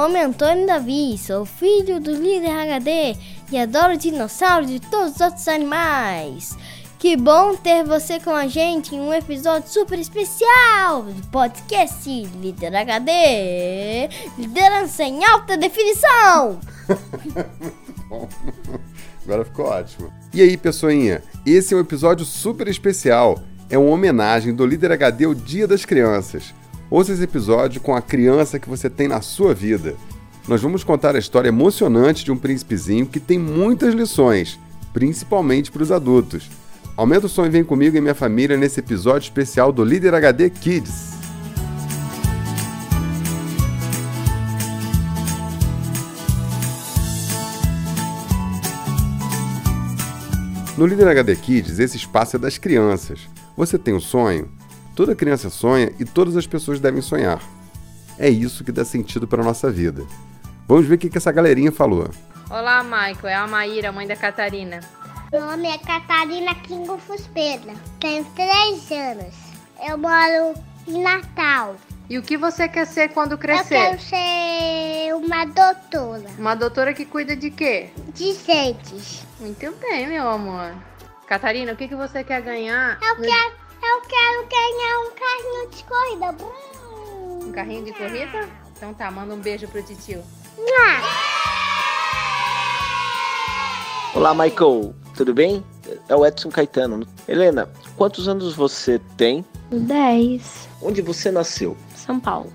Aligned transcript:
Nome 0.00 0.18
é 0.18 0.24
Antônio 0.24 0.66
Davi, 0.66 1.18
sou 1.18 1.44
filho 1.44 2.00
do 2.00 2.12
líder 2.12 2.48
HD 2.48 3.14
e 3.52 3.58
adoro 3.58 3.98
dinossauros 3.98 4.70
e 4.70 4.80
todos 4.80 5.16
os 5.16 5.20
outros 5.20 5.46
animais. 5.46 6.56
Que 6.98 7.18
bom 7.18 7.54
ter 7.54 7.84
você 7.84 8.18
com 8.18 8.30
a 8.30 8.46
gente 8.46 8.96
em 8.96 8.98
um 8.98 9.12
episódio 9.12 9.68
super 9.68 9.98
especial 9.98 11.02
do 11.02 11.26
podcast 11.26 12.08
Líder 12.40 12.76
HD 12.76 14.08
Liderança 14.38 15.04
em 15.04 15.22
Alta 15.22 15.58
Definição! 15.58 16.58
Agora 19.22 19.44
ficou 19.44 19.66
ótimo. 19.66 20.10
E 20.32 20.40
aí, 20.40 20.56
pessoinha? 20.56 21.22
Esse 21.44 21.74
é 21.74 21.76
um 21.76 21.80
episódio 21.80 22.24
super 22.24 22.68
especial. 22.68 23.38
É 23.68 23.76
uma 23.76 23.90
homenagem 23.90 24.54
do 24.54 24.64
Líder 24.64 24.92
HD 24.92 25.26
ao 25.26 25.34
Dia 25.34 25.68
das 25.68 25.84
Crianças. 25.84 26.54
Ouça 26.90 27.12
esse 27.12 27.22
episódio 27.22 27.80
com 27.80 27.94
a 27.94 28.02
criança 28.02 28.58
que 28.58 28.68
você 28.68 28.90
tem 28.90 29.06
na 29.06 29.20
sua 29.20 29.54
vida. 29.54 29.94
Nós 30.48 30.60
vamos 30.60 30.82
contar 30.82 31.14
a 31.14 31.20
história 31.20 31.48
emocionante 31.48 32.24
de 32.24 32.32
um 32.32 32.36
príncipezinho 32.36 33.06
que 33.06 33.20
tem 33.20 33.38
muitas 33.38 33.94
lições, 33.94 34.58
principalmente 34.92 35.70
para 35.70 35.84
os 35.84 35.92
adultos. 35.92 36.50
Aumenta 36.96 37.26
o 37.26 37.28
som 37.28 37.46
e 37.46 37.48
vem 37.48 37.62
comigo 37.62 37.96
e 37.96 38.00
minha 38.00 38.14
família 38.14 38.56
nesse 38.56 38.80
episódio 38.80 39.26
especial 39.26 39.70
do 39.70 39.84
Líder 39.84 40.16
HD 40.16 40.50
Kids. 40.50 41.10
No 50.76 50.86
Líder 50.86 51.06
HD 51.06 51.36
Kids, 51.36 51.78
esse 51.78 51.96
espaço 51.96 52.34
é 52.34 52.38
das 52.40 52.58
crianças. 52.58 53.20
Você 53.56 53.78
tem 53.78 53.94
um 53.94 54.00
sonho? 54.00 54.48
Toda 55.00 55.14
criança 55.14 55.48
sonha 55.48 55.90
e 55.98 56.04
todas 56.04 56.36
as 56.36 56.46
pessoas 56.46 56.78
devem 56.78 57.00
sonhar. 57.00 57.40
É 58.18 58.28
isso 58.28 58.62
que 58.62 58.70
dá 58.70 58.84
sentido 58.84 59.26
para 59.26 59.40
a 59.40 59.44
nossa 59.46 59.70
vida. 59.70 60.04
Vamos 60.68 60.84
ver 60.84 60.96
o 60.96 60.98
que 60.98 61.16
essa 61.16 61.32
galerinha 61.32 61.72
falou. 61.72 62.10
Olá, 62.50 62.84
Michael. 62.84 63.28
É 63.28 63.34
a 63.34 63.46
Maíra, 63.46 63.92
mãe 63.92 64.06
da 64.06 64.14
Catarina. 64.14 64.80
Meu 65.32 65.40
nome 65.40 65.68
é 65.68 65.78
Catarina 65.78 66.54
Kingo 66.54 66.98
Fuspeda. 66.98 67.72
Tenho 67.98 68.26
três 68.36 68.92
anos. 68.92 69.34
Eu 69.88 69.96
moro 69.96 70.52
em 70.86 71.02
Natal. 71.02 71.76
E 72.10 72.18
o 72.18 72.22
que 72.22 72.36
você 72.36 72.68
quer 72.68 72.86
ser 72.86 73.08
quando 73.08 73.38
crescer? 73.38 73.76
Eu 73.76 73.80
quero 73.80 74.00
ser 74.02 75.14
uma 75.14 75.46
doutora. 75.46 76.28
Uma 76.38 76.54
doutora 76.54 76.92
que 76.92 77.06
cuida 77.06 77.34
de 77.34 77.50
quê? 77.50 77.88
De 78.12 78.34
dentes. 78.34 79.24
Muito 79.40 79.74
bem, 79.80 80.06
meu 80.06 80.28
amor. 80.28 80.74
Catarina, 81.26 81.72
o 81.72 81.76
que, 81.76 81.88
que 81.88 81.96
você 81.96 82.22
quer 82.22 82.42
ganhar? 82.42 82.98
Eu, 83.00 83.16
no... 83.16 83.22
quero, 83.22 83.69
eu 83.82 84.00
quero 84.02 84.46
ganhar 84.48 84.98
um 85.00 85.10
carrinho 85.14 85.70
de 85.70 85.84
corrida. 85.84 86.44
Um 87.46 87.52
carrinho 87.52 87.84
de 87.84 87.92
corrida? 87.92 88.48
Então 88.76 88.94
tá, 88.94 89.10
manda 89.10 89.34
um 89.34 89.38
beijo 89.38 89.66
pro 89.68 89.82
titio. 89.82 90.22
Olá, 94.14 94.34
Michael. 94.34 94.94
Tudo 95.16 95.34
bem? 95.34 95.64
É 96.08 96.14
o 96.14 96.24
Edson 96.26 96.50
Caetano. 96.50 97.06
Helena, 97.28 97.68
quantos 97.96 98.28
anos 98.28 98.54
você 98.54 99.00
tem? 99.16 99.44
Dez. 99.70 100.68
Onde 100.82 101.02
você 101.02 101.30
nasceu? 101.30 101.76
São 101.94 102.18
Paulo. 102.18 102.52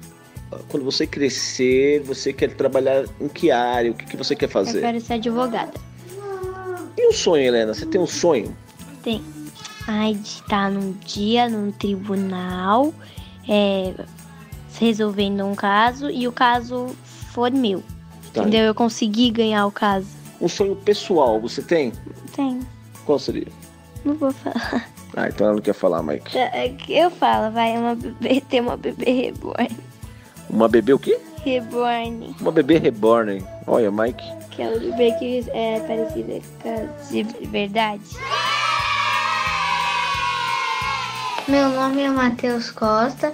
Quando 0.69 0.83
você 0.83 1.05
crescer, 1.05 2.01
você 2.03 2.31
quer 2.31 2.55
trabalhar 2.55 3.05
em 3.19 3.27
que 3.27 3.52
área? 3.52 3.91
O 3.91 3.93
que, 3.93 4.05
que 4.05 4.17
você 4.17 4.35
quer 4.35 4.49
fazer? 4.49 4.77
Eu 4.77 4.81
quero 4.81 5.02
ser 5.02 5.14
advogada. 5.14 5.73
E 6.97 7.08
o 7.08 7.14
sonho, 7.14 7.43
Helena? 7.43 7.73
Você 7.73 7.85
tem 7.85 7.99
um 7.99 8.08
sonho? 8.08 8.55
Tem. 9.03 9.23
Ai, 9.87 10.13
de 10.15 10.27
estar 10.27 10.71
num 10.71 10.93
dia 11.05 11.47
num 11.47 11.71
tribunal, 11.71 12.93
é, 13.47 13.93
resolvendo 14.79 15.45
um 15.45 15.55
caso 15.55 16.09
e 16.09 16.27
o 16.27 16.31
caso 16.31 16.95
for 17.31 17.51
meu. 17.51 17.83
Tá. 18.33 18.41
Entendeu? 18.41 18.63
Eu 18.63 18.75
consegui 18.75 19.29
ganhar 19.29 19.65
o 19.65 19.71
caso. 19.71 20.07
Um 20.41 20.47
sonho 20.47 20.75
pessoal, 20.75 21.39
você 21.39 21.61
tem? 21.61 21.93
Tenho. 22.35 22.59
Qual 23.05 23.19
seria? 23.19 23.47
Não 24.03 24.15
vou 24.15 24.31
falar. 24.31 24.87
Ah, 25.15 25.29
então 25.29 25.47
ela 25.47 25.55
não 25.55 25.61
quer 25.61 25.73
falar, 25.73 26.03
Mike. 26.03 26.31
Eu 26.89 27.09
falo, 27.09 27.52
vai, 27.53 27.77
uma 27.77 27.95
bebê, 27.95 28.41
ter 28.49 28.59
uma 28.59 28.75
bebê 28.75 29.11
reborn. 29.11 29.77
Uma 30.49 30.67
bebê 30.67 30.93
o 30.93 30.99
quê? 30.99 31.17
Reborn. 31.43 32.35
Uma 32.41 32.52
bebê 32.52 32.77
reborn. 32.77 33.43
Olha, 33.65 33.89
Mike. 33.89 34.23
Que 34.52 34.63
é 34.63 34.69
um 34.69 34.79
bebê 34.79 35.11
que 35.13 35.45
é 35.52 35.79
parecido 35.79 36.41
com 36.61 36.87
de 37.09 37.47
verdade. 37.47 38.03
Meu 41.48 41.70
nome 41.70 42.02
é 42.02 42.10
Matheus 42.10 42.72
Costa, 42.72 43.32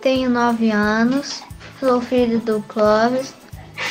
tenho 0.00 0.30
nove 0.30 0.70
anos, 0.70 1.42
sou 1.80 2.00
filho 2.00 2.38
do 2.38 2.62
Clóvis. 2.68 3.34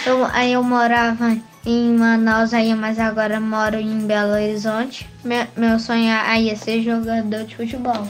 Eu, 0.05 0.23
aí 0.27 0.53
eu 0.53 0.63
morava 0.63 1.35
em 1.65 1.97
Manaus, 1.97 2.53
aí, 2.53 2.73
mas 2.73 2.97
agora 2.97 3.41
moro 3.41 3.75
em 3.75 4.07
Belo 4.07 4.31
Horizonte. 4.31 5.09
Meu, 5.21 5.45
meu 5.57 5.77
sonho 5.79 6.13
aí 6.25 6.49
é 6.49 6.55
ser 6.55 6.81
jogador 6.81 7.43
de 7.43 7.57
futebol. 7.57 8.07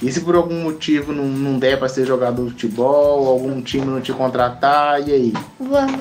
E 0.00 0.10
se 0.10 0.22
por 0.22 0.34
algum 0.34 0.62
motivo 0.62 1.12
não, 1.12 1.26
não 1.26 1.58
der 1.58 1.78
para 1.78 1.88
ser 1.90 2.06
jogador 2.06 2.46
de 2.46 2.52
futebol, 2.52 3.28
algum 3.28 3.60
time 3.60 3.84
não 3.84 4.00
te 4.00 4.14
contratar, 4.14 5.06
e 5.06 5.12
aí? 5.12 5.32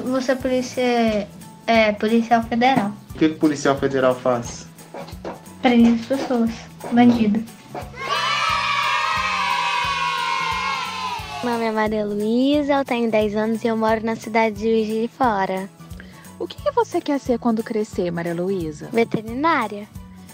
Você 0.06 0.38
polícia, 0.38 1.28
é 1.68 1.92
policial 1.92 2.44
federal. 2.44 2.94
O 3.10 3.14
que, 3.20 3.28
que 3.28 3.36
o 3.36 3.40
policial 3.40 3.76
federal 3.78 4.16
faz? 4.16 4.68
Prende 5.62 6.00
as 6.00 6.06
pessoas, 6.06 6.52
bandido. 6.94 7.44
Meu 11.42 11.54
nome 11.54 11.66
é 11.66 11.72
Maria 11.72 12.06
Luísa, 12.06 12.74
eu 12.74 12.84
tenho 12.84 13.10
10 13.10 13.36
anos 13.38 13.64
e 13.64 13.68
eu 13.68 13.78
moro 13.78 14.04
na 14.04 14.14
cidade 14.14 14.58
de 14.58 14.64
Juiz 14.64 14.88
de 14.88 15.08
Fora. 15.08 15.70
O 16.38 16.46
que, 16.46 16.62
que 16.62 16.72
você 16.72 17.00
quer 17.00 17.18
ser 17.18 17.40
quando 17.40 17.64
crescer, 17.64 18.12
Maria 18.12 18.34
Luísa? 18.34 18.90
Veterinária. 18.92 19.88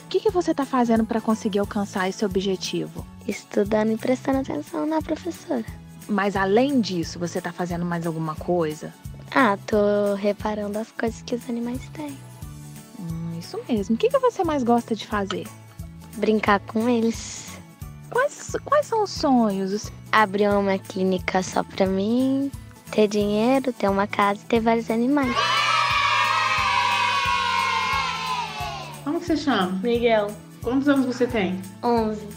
O 0.03 0.07
que, 0.07 0.19
que 0.19 0.31
você 0.31 0.49
está 0.49 0.65
fazendo 0.65 1.05
para 1.05 1.21
conseguir 1.21 1.59
alcançar 1.59 2.09
esse 2.09 2.25
objetivo? 2.25 3.05
Estudando 3.27 3.91
e 3.91 3.97
prestando 3.97 4.39
atenção 4.39 4.87
na 4.87 4.99
professora. 4.99 5.63
Mas 6.07 6.35
além 6.35 6.81
disso, 6.81 7.19
você 7.19 7.37
está 7.37 7.51
fazendo 7.51 7.85
mais 7.85 8.07
alguma 8.07 8.33
coisa? 8.33 8.91
Ah, 9.29 9.59
tô 9.67 10.15
reparando 10.15 10.79
as 10.79 10.89
coisas 10.89 11.21
que 11.21 11.35
os 11.35 11.47
animais 11.47 11.87
têm. 11.89 12.17
Hum, 12.99 13.37
isso 13.37 13.59
mesmo. 13.69 13.93
O 13.93 13.97
que, 13.97 14.09
que 14.09 14.17
você 14.17 14.43
mais 14.43 14.63
gosta 14.63 14.95
de 14.95 15.05
fazer? 15.05 15.45
Brincar 16.17 16.59
com 16.61 16.89
eles. 16.89 17.54
Quais, 18.09 18.55
quais 18.63 18.85
são 18.85 19.03
os 19.03 19.09
sonhos? 19.09 19.91
Abrir 20.11 20.49
uma 20.49 20.77
clínica 20.77 21.41
só 21.41 21.63
pra 21.63 21.85
mim, 21.85 22.51
ter 22.91 23.07
dinheiro, 23.07 23.73
ter 23.73 23.89
uma 23.89 24.07
casa 24.07 24.39
e 24.43 24.45
ter 24.45 24.59
vários 24.59 24.89
animais. 24.89 25.35
Como 29.03 29.19
que 29.19 29.25
você 29.25 29.37
chama? 29.37 29.79
Miguel. 29.83 30.27
Quantos 30.61 30.87
anos 30.87 31.05
você 31.05 31.27
tem? 31.27 31.61
11. 31.83 32.27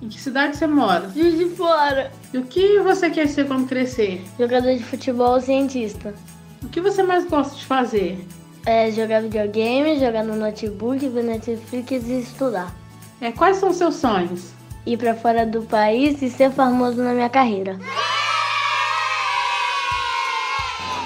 Em 0.00 0.08
que 0.08 0.20
cidade 0.20 0.56
você 0.56 0.66
mora? 0.66 1.10
Juiz 1.10 1.38
de 1.38 1.48
Fora. 1.56 2.12
E 2.32 2.38
o 2.38 2.44
que 2.44 2.78
você 2.80 3.10
quer 3.10 3.26
ser 3.28 3.46
quando 3.46 3.66
crescer? 3.66 4.22
Jogador 4.38 4.74
de 4.74 4.84
futebol 4.84 5.34
ou 5.34 5.40
cientista. 5.40 6.14
O 6.62 6.68
que 6.68 6.80
você 6.80 7.02
mais 7.02 7.24
gosta 7.24 7.56
de 7.56 7.64
fazer? 7.64 8.26
É 8.66 8.90
jogar 8.90 9.22
videogame, 9.22 9.98
jogar 9.98 10.24
no 10.24 10.36
notebook, 10.36 11.08
ver 11.08 11.24
Netflix 11.24 11.90
e 12.06 12.20
estudar. 12.20 12.74
É, 13.20 13.32
quais 13.32 13.56
são 13.56 13.72
seus 13.72 13.96
sonhos? 13.96 14.57
Ir 14.88 14.96
para 14.96 15.14
fora 15.14 15.44
do 15.44 15.62
país 15.62 16.22
e 16.22 16.30
ser 16.30 16.50
famoso 16.50 17.02
na 17.02 17.12
minha 17.12 17.28
carreira. 17.28 17.78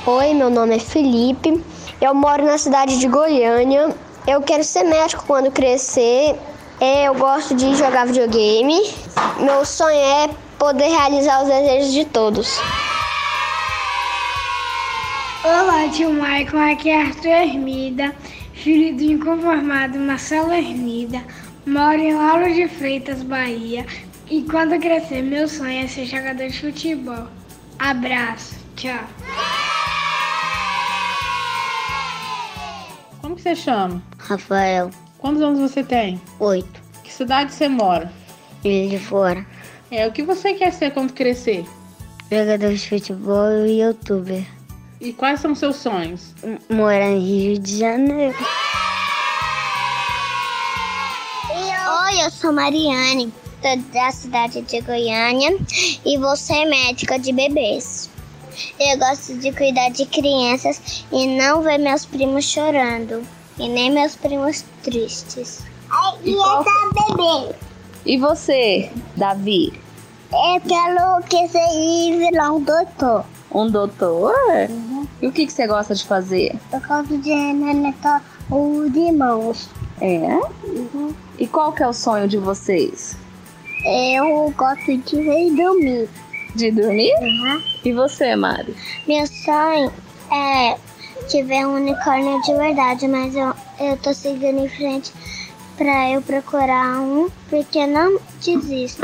Oi, 0.07 0.35
meu 0.35 0.51
nome 0.51 0.77
é 0.77 0.79
Felipe. 0.79 1.63
Eu 2.01 2.15
moro 2.15 2.45
na 2.45 2.59
cidade 2.59 2.99
de 2.99 3.09
Goiânia 3.09 3.95
eu 4.27 4.41
quero 4.41 4.63
ser 4.63 4.85
médico 4.85 5.25
quando 5.27 5.51
crescer. 5.51 6.37
É, 6.81 7.09
eu 7.09 7.15
gosto 7.15 7.55
de 7.55 7.75
jogar 7.75 8.07
videogame. 8.07 8.81
Meu 9.41 9.65
sonho 9.65 9.97
é 9.97 10.31
poder 10.59 10.89
realizar 10.89 11.43
os 11.43 11.49
desejos 11.49 11.93
de 11.93 12.05
todos. 12.05 12.61
Olá, 15.45 15.89
tio 15.93 16.13
Michael. 16.13 16.73
Aqui 16.73 16.91
é 16.91 17.03
Arthur 17.03 17.31
Hermida, 17.31 18.15
filho 18.53 18.97
do 18.97 19.03
inconformado 19.03 19.99
Marcelo 19.99 20.53
Hermida. 20.53 21.21
Moro 21.67 21.99
em 22.01 22.13
Lauro 22.13 22.53
de 22.53 22.67
Freitas, 22.67 23.23
Bahia. 23.23 23.87
E 24.29 24.43
quando 24.43 24.81
crescer, 24.81 25.23
meu 25.23 25.47
sonho 25.47 25.85
é 25.85 25.87
ser 25.87 26.07
jogador 26.07 26.49
de 26.49 26.61
futebol. 26.61 27.29
Abraço. 27.79 28.57
Tchau. 28.75 29.05
Como 33.21 33.37
que 33.37 33.43
você 33.43 33.55
chama? 33.55 34.03
Rafael. 34.19 34.91
Quantos 35.19 35.41
anos 35.41 35.61
você 35.61 35.85
tem? 35.85 36.21
Oito. 36.41 36.83
Que 37.05 37.13
cidade 37.13 37.53
você 37.53 37.69
mora? 37.69 38.13
Ilha 38.65 38.91
de 38.91 38.99
Fora. 38.99 39.47
É, 39.89 40.07
o 40.07 40.13
que 40.13 40.23
você 40.23 40.55
quer 40.55 40.73
ser 40.73 40.91
quando 40.91 41.13
crescer? 41.13 41.65
Jogador 42.31 42.73
de 42.73 42.89
futebol 42.89 43.67
e 43.67 43.83
youtuber. 43.83 44.45
E 45.01 45.13
quais 45.13 45.39
são 45.39 45.55
seus 45.55 45.77
sonhos? 45.77 46.35
Morar 46.69 47.11
em 47.11 47.21
Rio 47.21 47.59
de 47.59 47.79
Janeiro. 47.79 48.37
Oi, 52.13 52.27
eu 52.27 52.31
sou 52.31 52.53
Mariane, 52.53 53.33
da 53.91 54.11
cidade 54.11 54.61
de 54.61 54.83
Goiânia 54.83 55.57
e 56.05 56.19
você 56.19 56.53
é 56.53 56.65
médica 56.67 57.19
de 57.19 57.33
bebês. 57.33 58.11
Eu 58.79 58.99
gosto 58.99 59.35
de 59.39 59.51
cuidar 59.51 59.89
de 59.89 60.05
crianças 60.05 61.07
e 61.11 61.27
não 61.27 61.63
ver 61.63 61.79
meus 61.79 62.05
primos 62.05 62.45
chorando. 62.45 63.27
E 63.59 63.67
nem 63.67 63.91
meus 63.91 64.15
primos 64.15 64.63
tristes. 64.83 65.63
E 66.23 66.33
eu 66.33 66.65
bebê. 66.93 67.55
E 68.05 68.19
você, 68.19 68.91
Davi? 69.17 69.73
Eu 70.31 70.61
quero 70.69 71.23
que 71.31 71.49
você 71.49 72.19
virar 72.19 72.53
um 72.53 72.61
doutor. 72.61 73.25
Um 73.51 73.71
doutor? 73.71 74.35
Uhum. 74.69 75.07
E 75.23 75.27
o 75.27 75.33
que, 75.33 75.47
que 75.47 75.53
você 75.53 75.67
gosta 75.67 75.95
de 75.95 76.05
fazer? 76.05 76.61
Eu 76.71 76.81
gosto 76.81 77.17
de 77.17 77.33
alimentar 77.33 78.23
os 78.51 78.95
irmãos. 78.95 79.71
É? 80.01 80.41
Uhum. 80.65 81.15
E 81.39 81.47
qual 81.47 81.73
que 81.73 81.83
é 81.83 81.89
o 81.89 81.93
sonho 81.93 82.27
de 82.27 82.39
vocês? 82.39 83.17
Eu 83.85 84.53
gosto 84.57 84.97
de 84.97 85.51
dormir. 85.57 86.09
De 86.55 86.71
dormir? 86.71 87.13
Uhum. 87.21 87.63
E 87.85 87.93
você, 87.93 88.37
Mari? 88.37 88.75
Meu 89.07 89.27
sonho 89.27 89.93
é 90.31 90.77
tiver 91.29 91.67
um 91.67 91.77
unicórnio 91.77 92.41
de 92.43 92.55
verdade, 92.55 93.09
mas 93.09 93.35
eu, 93.35 93.55
eu 93.81 93.97
tô 93.97 94.13
seguindo 94.13 94.65
em 94.65 94.69
frente 94.69 95.13
pra 95.77 96.11
eu 96.11 96.23
procurar 96.23 97.01
um, 97.01 97.29
porque 97.49 97.87
não 97.87 98.21
desisto. 98.45 99.03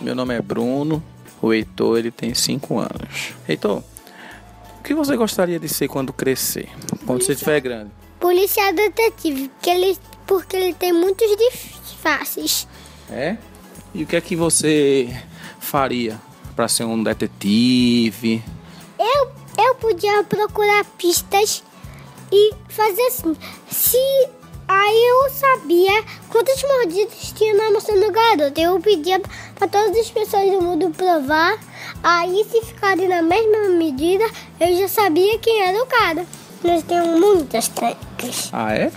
Meu 0.00 0.14
nome 0.14 0.34
é 0.34 0.42
Bruno, 0.42 1.02
o 1.40 1.52
Heitor 1.52 1.98
ele 1.98 2.10
tem 2.10 2.34
5 2.34 2.78
anos. 2.78 3.34
Heitor, 3.48 3.82
que 4.84 4.94
você 4.94 5.16
gostaria 5.16 5.58
de 5.58 5.68
ser 5.68 5.88
quando 5.88 6.12
crescer? 6.12 6.68
Quando 7.06 7.24
você 7.24 7.32
estiver 7.32 7.58
grande? 7.60 7.90
Policial 8.20 8.72
detetive, 8.74 9.48
porque 9.48 9.70
ele, 9.70 9.98
porque 10.26 10.56
ele 10.56 10.74
tem 10.74 10.92
muitos 10.92 11.26
disfarces. 11.36 12.68
É? 13.10 13.36
E 13.94 14.02
o 14.02 14.06
que 14.06 14.14
é 14.14 14.20
que 14.20 14.36
você 14.36 15.08
faria 15.58 16.20
para 16.54 16.68
ser 16.68 16.84
um 16.84 17.02
detetive? 17.02 18.42
Eu, 18.98 19.32
eu 19.58 19.74
podia 19.76 20.22
procurar 20.24 20.84
pistas 20.98 21.64
e 22.30 22.52
fazer 22.68 23.02
assim. 23.06 23.36
Se 23.70 23.98
aí 24.66 25.04
eu 25.08 25.30
sabia 25.30 26.04
quantas 26.28 26.62
mordidas 26.62 27.32
tinha 27.32 27.54
na 27.54 27.70
maçã 27.70 27.94
do 27.94 28.10
garoto, 28.10 28.60
eu 28.60 28.80
pedia 28.80 29.20
para 29.54 29.68
todas 29.68 29.96
as 29.96 30.10
pessoas 30.10 30.50
do 30.50 30.60
mundo 30.60 30.90
provar. 30.90 31.58
Aí 32.02 32.44
se 32.50 32.60
ficarem 32.62 33.08
na 33.08 33.22
mesma 33.22 33.68
medida, 33.70 34.24
eu 34.60 34.76
já 34.76 34.88
sabia 34.88 35.38
quem 35.38 35.62
era 35.62 35.82
o 35.82 35.86
cara. 35.86 36.26
Nós 36.62 36.82
temos 36.82 37.20
muitas 37.20 37.68
técnicas. 37.68 38.48
Ah, 38.52 38.74
é? 38.74 38.90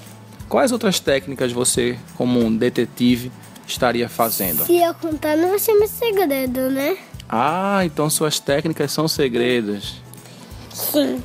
Quais 0.48 0.72
outras 0.72 1.00
técnicas 1.00 1.52
você, 1.52 1.98
como 2.16 2.40
um 2.40 2.56
detetive, 2.56 3.32
estaria 3.68 4.08
fazendo? 4.08 4.66
Se 4.66 4.78
eu 4.78 4.94
contar, 4.94 5.36
não 5.36 5.50
vai 5.50 5.60
ser 5.60 5.74
meu 5.74 5.88
segredo, 5.88 6.70
né? 6.70 6.98
Ah, 7.28 7.82
então 7.84 8.10
suas 8.10 8.40
técnicas 8.40 8.92
são 8.92 9.08
segredos. 9.08 10.02
Sim, 10.74 11.22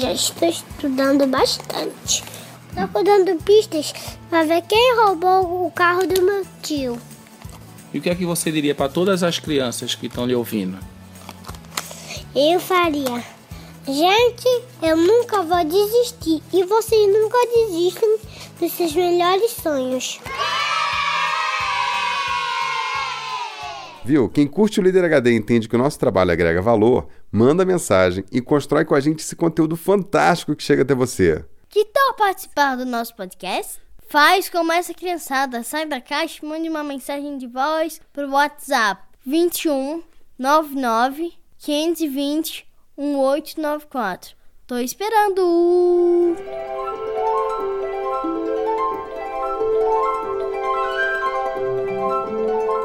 já 0.00 0.12
estou 0.12 0.48
estudando 0.48 1.26
bastante. 1.26 2.24
Estou 2.76 3.04
dando 3.04 3.42
pistas 3.42 3.92
para 4.28 4.44
ver 4.44 4.62
quem 4.62 4.96
roubou 4.96 5.66
o 5.66 5.70
carro 5.70 6.06
do 6.06 6.22
meu 6.22 6.44
tio. 6.62 6.98
E 7.92 7.98
o 7.98 8.02
que 8.02 8.10
é 8.10 8.14
que 8.14 8.26
você 8.26 8.50
diria 8.50 8.74
para 8.74 8.88
todas 8.88 9.22
as 9.22 9.38
crianças 9.38 9.94
que 9.94 10.06
estão 10.06 10.26
lhe 10.26 10.34
ouvindo? 10.34 10.78
Eu 12.34 12.58
faria. 12.58 13.22
Gente, 13.86 14.48
eu 14.82 14.96
nunca 14.96 15.42
vou 15.42 15.64
desistir 15.64 16.42
e 16.52 16.64
vocês 16.64 17.12
nunca 17.12 17.38
desistem 17.46 18.18
dos 18.58 18.72
seus 18.72 18.94
melhores 18.94 19.52
sonhos. 19.52 20.20
Viu? 24.04 24.28
Quem 24.28 24.46
curte 24.46 24.80
o 24.80 24.82
Líder 24.82 25.04
HD 25.04 25.30
e 25.30 25.36
entende 25.36 25.68
que 25.68 25.76
o 25.76 25.78
nosso 25.78 25.98
trabalho 25.98 26.32
agrega 26.32 26.60
valor, 26.60 27.06
manda 27.30 27.64
mensagem 27.64 28.24
e 28.32 28.40
constrói 28.40 28.84
com 28.84 28.94
a 28.94 29.00
gente 29.00 29.20
esse 29.20 29.36
conteúdo 29.36 29.76
fantástico 29.76 30.54
que 30.56 30.62
chega 30.62 30.82
até 30.82 30.94
você. 30.94 31.44
Que 31.74 31.84
tal 31.86 32.14
participar 32.14 32.76
do 32.76 32.86
nosso 32.86 33.16
podcast? 33.16 33.80
Faz 34.08 34.48
como 34.48 34.70
essa 34.70 34.94
criançada, 34.94 35.64
sai 35.64 35.84
da 35.84 36.00
caixa 36.00 36.38
e 36.40 36.48
mande 36.48 36.68
uma 36.68 36.84
mensagem 36.84 37.36
de 37.36 37.48
voz 37.48 38.00
pro 38.12 38.30
WhatsApp 38.30 39.02
21 39.26 40.00
99 40.38 41.32
520 41.58 42.64
1894. 42.96 44.36
Tô 44.68 44.78
esperando! 44.78 46.36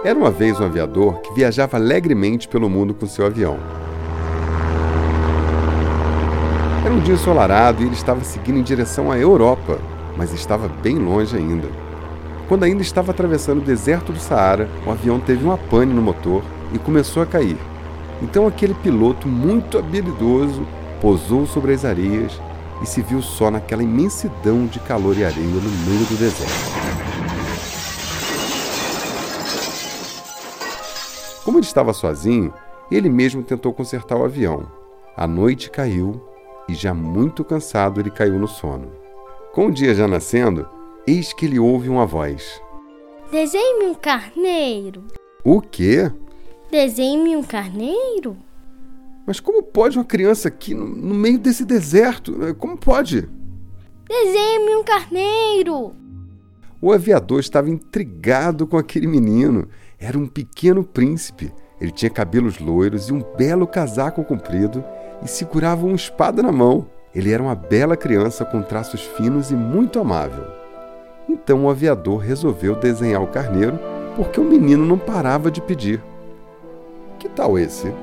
Era 0.03 0.17
uma 0.17 0.31
vez 0.31 0.59
um 0.59 0.65
aviador 0.65 1.21
que 1.21 1.31
viajava 1.35 1.77
alegremente 1.77 2.47
pelo 2.47 2.67
mundo 2.67 2.95
com 2.95 3.05
seu 3.05 3.27
avião. 3.27 3.59
Era 6.83 6.93
um 6.93 6.99
dia 7.01 7.13
ensolarado 7.13 7.83
e 7.83 7.85
ele 7.85 7.93
estava 7.93 8.23
seguindo 8.23 8.57
em 8.57 8.63
direção 8.63 9.11
à 9.11 9.17
Europa, 9.17 9.79
mas 10.15 10.33
estava 10.33 10.69
bem 10.69 10.97
longe 10.97 11.35
ainda. 11.35 11.67
Quando 12.47 12.63
ainda 12.63 12.81
estava 12.81 13.11
atravessando 13.11 13.59
o 13.59 13.65
deserto 13.65 14.13
do 14.13 14.19
Saara, 14.19 14.69
o 14.87 14.91
avião 14.91 15.19
teve 15.19 15.43
uma 15.43 15.57
pane 15.57 15.93
no 15.93 16.01
motor 16.01 16.41
e 16.73 16.79
começou 16.79 17.21
a 17.21 17.25
cair. 17.25 17.57
Então 18.21 18.47
aquele 18.47 18.73
piloto 18.73 19.27
muito 19.27 19.77
habilidoso 19.77 20.65
pousou 21.01 21.45
sobre 21.45 21.73
as 21.73 21.83
areias 21.83 22.41
e 22.81 22.85
se 22.85 23.01
viu 23.01 23.21
só 23.21 23.51
naquela 23.51 23.83
imensidão 23.83 24.65
de 24.65 24.79
calor 24.79 25.17
e 25.17 25.25
areia 25.25 25.47
no 25.47 25.61
meio 25.61 26.05
do 26.05 26.17
deserto. 26.17 26.79
Como 31.43 31.57
ele 31.57 31.65
estava 31.65 31.91
sozinho, 31.91 32.53
ele 32.89 33.09
mesmo 33.09 33.43
tentou 33.43 33.73
consertar 33.73 34.15
o 34.15 34.23
avião. 34.23 34.63
A 35.15 35.27
noite 35.27 35.69
caiu 35.69 36.28
e, 36.69 36.75
já 36.75 36.93
muito 36.93 37.43
cansado, 37.43 37.99
ele 37.99 38.11
caiu 38.11 38.37
no 38.37 38.47
sono. 38.47 38.91
Com 39.53 39.67
o 39.67 39.71
dia 39.71 39.95
já 39.95 40.07
nascendo, 40.07 40.67
eis 41.07 41.33
que 41.33 41.45
ele 41.45 41.59
ouve 41.59 41.89
uma 41.89 42.05
voz: 42.05 42.61
Desenhe-me 43.31 43.85
um 43.85 43.95
carneiro. 43.95 45.03
O 45.43 45.61
quê? 45.61 46.11
Desenhe-me 46.71 47.35
um 47.35 47.43
carneiro? 47.43 48.37
Mas 49.25 49.39
como 49.39 49.63
pode 49.63 49.97
uma 49.97 50.05
criança 50.05 50.47
aqui 50.47 50.73
no, 50.73 50.87
no 50.87 51.15
meio 51.15 51.39
desse 51.39 51.65
deserto? 51.65 52.55
Como 52.57 52.77
pode? 52.77 53.27
Desenhe-me 54.07 54.75
um 54.75 54.83
carneiro! 54.83 55.95
O 56.81 56.93
aviador 56.93 57.39
estava 57.39 57.69
intrigado 57.69 58.65
com 58.65 58.77
aquele 58.77 59.05
menino 59.05 59.67
era 59.99 60.17
um 60.17 60.25
pequeno 60.27 60.83
príncipe. 60.83 61.51
Ele 61.79 61.91
tinha 61.91 62.09
cabelos 62.09 62.59
loiros 62.59 63.09
e 63.09 63.13
um 63.13 63.21
belo 63.37 63.67
casaco 63.67 64.23
comprido 64.23 64.83
e 65.23 65.27
segurava 65.27 65.85
uma 65.85 65.95
espada 65.95 66.41
na 66.41 66.51
mão. 66.51 66.85
Ele 67.13 67.31
era 67.31 67.41
uma 67.41 67.55
bela 67.55 67.97
criança 67.97 68.45
com 68.45 68.61
traços 68.61 69.01
finos 69.01 69.51
e 69.51 69.55
muito 69.55 69.99
amável. 69.99 70.45
Então 71.27 71.65
o 71.65 71.69
aviador 71.69 72.17
resolveu 72.17 72.75
desenhar 72.75 73.21
o 73.21 73.27
carneiro 73.27 73.79
porque 74.15 74.39
o 74.39 74.43
menino 74.43 74.85
não 74.85 74.97
parava 74.97 75.49
de 75.49 75.61
pedir. 75.61 76.03
Que 77.17 77.29
tal 77.29 77.57
esse? 77.57 77.93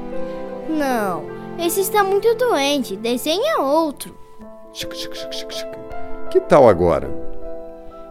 Não, 0.68 1.24
esse 1.58 1.80
está 1.80 2.04
muito 2.04 2.34
doente. 2.34 2.96
Desenha 2.96 3.60
outro. 3.60 4.16
Que 6.30 6.40
tal 6.40 6.68
agora? 6.68 7.08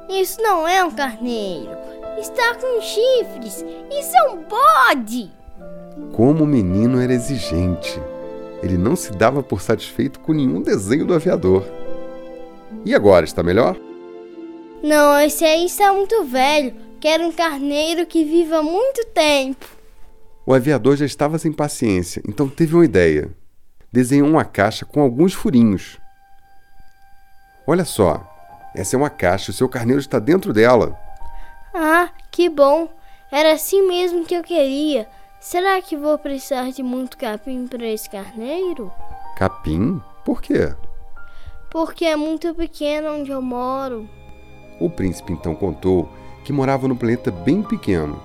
Isso 0.09 0.41
não 0.41 0.67
é 0.67 0.83
um 0.83 0.91
carneiro. 0.91 1.69
Está 2.17 2.55
com 2.55 2.81
chifres! 2.81 3.65
Isso 3.91 4.17
é 4.17 4.29
um 4.29 4.43
bode! 4.43 5.31
Como 6.13 6.43
o 6.43 6.47
menino 6.47 7.01
era 7.01 7.13
exigente. 7.13 8.01
Ele 8.63 8.77
não 8.77 8.95
se 8.95 9.11
dava 9.11 9.43
por 9.43 9.61
satisfeito 9.61 10.19
com 10.19 10.33
nenhum 10.33 10.61
desenho 10.61 11.05
do 11.05 11.13
aviador. 11.13 11.65
E 12.85 12.93
agora, 12.93 13.25
está 13.25 13.43
melhor? 13.43 13.77
Não, 14.83 15.19
esse 15.19 15.43
aí 15.43 15.65
está 15.65 15.91
muito 15.91 16.23
velho. 16.25 16.73
Quero 16.99 17.23
um 17.25 17.31
carneiro 17.31 18.05
que 18.05 18.23
viva 18.23 18.61
muito 18.61 19.05
tempo. 19.07 19.65
O 20.45 20.53
aviador 20.53 20.95
já 20.95 21.05
estava 21.05 21.39
sem 21.39 21.51
paciência, 21.51 22.21
então 22.27 22.47
teve 22.47 22.75
uma 22.75 22.85
ideia. 22.85 23.29
Desenhou 23.91 24.27
uma 24.27 24.45
caixa 24.45 24.85
com 24.85 25.01
alguns 25.01 25.33
furinhos. 25.33 25.97
Olha 27.65 27.83
só, 27.83 28.23
essa 28.75 28.95
é 28.95 28.97
uma 28.97 29.09
caixa, 29.09 29.49
o 29.49 29.53
seu 29.53 29.67
carneiro 29.67 29.99
está 29.99 30.19
dentro 30.19 30.53
dela. 30.53 30.95
Ah, 31.73 32.09
que 32.31 32.47
bom! 32.47 32.89
Era 33.31 33.53
assim 33.53 33.87
mesmo 33.87 34.23
que 34.23 34.35
eu 34.35 34.43
queria. 34.43 35.07
Será 35.45 35.79
que 35.79 35.95
vou 35.95 36.17
precisar 36.17 36.71
de 36.71 36.81
muito 36.81 37.19
capim 37.19 37.67
para 37.67 37.85
esse 37.85 38.09
carneiro? 38.09 38.91
Capim? 39.37 40.01
Por 40.25 40.41
quê? 40.41 40.73
Porque 41.69 42.03
é 42.03 42.15
muito 42.15 42.55
pequeno 42.55 43.09
onde 43.09 43.29
eu 43.29 43.43
moro. 43.43 44.09
O 44.79 44.89
príncipe 44.89 45.33
então 45.33 45.53
contou 45.53 46.09
que 46.43 46.51
morava 46.51 46.87
num 46.87 46.95
planeta 46.95 47.29
bem 47.29 47.61
pequeno 47.61 48.19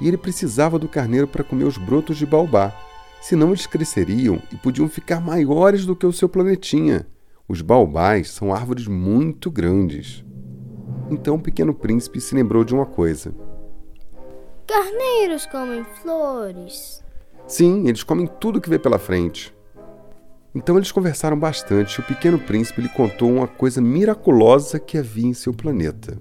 e 0.00 0.08
ele 0.08 0.16
precisava 0.16 0.76
do 0.76 0.88
carneiro 0.88 1.28
para 1.28 1.44
comer 1.44 1.62
os 1.62 1.78
brotos 1.78 2.16
de 2.16 2.26
baobá, 2.26 2.74
senão 3.20 3.50
eles 3.50 3.68
cresceriam 3.68 4.42
e 4.50 4.56
podiam 4.56 4.88
ficar 4.88 5.20
maiores 5.20 5.86
do 5.86 5.94
que 5.94 6.04
o 6.04 6.12
seu 6.12 6.28
planetinha. 6.28 7.06
Os 7.48 7.62
baobás 7.62 8.30
são 8.30 8.52
árvores 8.52 8.88
muito 8.88 9.48
grandes. 9.48 10.24
Então 11.08 11.36
o 11.36 11.40
pequeno 11.40 11.72
príncipe 11.72 12.20
se 12.20 12.34
lembrou 12.34 12.64
de 12.64 12.74
uma 12.74 12.84
coisa. 12.84 13.32
Carneiros 14.74 15.46
comem 15.46 15.84
flores. 16.02 17.04
Sim, 17.46 17.86
eles 17.86 18.02
comem 18.02 18.26
tudo 18.26 18.60
que 18.60 18.68
vê 18.68 18.76
pela 18.76 18.98
frente. 18.98 19.54
Então 20.52 20.76
eles 20.76 20.90
conversaram 20.90 21.38
bastante 21.38 21.94
e 21.94 22.00
o 22.00 22.04
pequeno 22.04 22.40
príncipe 22.40 22.80
lhe 22.80 22.88
contou 22.88 23.30
uma 23.30 23.46
coisa 23.46 23.80
miraculosa 23.80 24.80
que 24.80 24.98
havia 24.98 25.28
em 25.28 25.34
seu 25.34 25.54
planeta. 25.54 26.18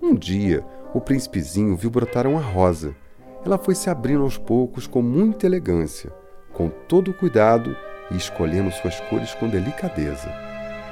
Um 0.00 0.14
dia, 0.14 0.64
o 0.94 1.00
príncipezinho 1.00 1.76
viu 1.76 1.90
brotar 1.90 2.26
uma 2.26 2.40
rosa. 2.40 2.96
Ela 3.44 3.58
foi 3.58 3.74
se 3.74 3.90
abrindo 3.90 4.22
aos 4.22 4.38
poucos 4.38 4.86
com 4.86 5.02
muita 5.02 5.44
elegância, 5.44 6.10
com 6.54 6.70
todo 6.70 7.10
o 7.10 7.14
cuidado 7.14 7.76
e 8.10 8.16
escolhendo 8.16 8.72
suas 8.72 8.98
cores 9.00 9.34
com 9.34 9.46
delicadeza. 9.46 10.28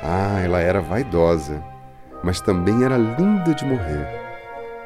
Ah, 0.02 0.40
ela 0.44 0.60
era 0.60 0.82
vaidosa, 0.82 1.64
mas 2.22 2.38
também 2.38 2.84
era 2.84 2.98
linda 2.98 3.54
de 3.54 3.64
morrer. 3.64 4.25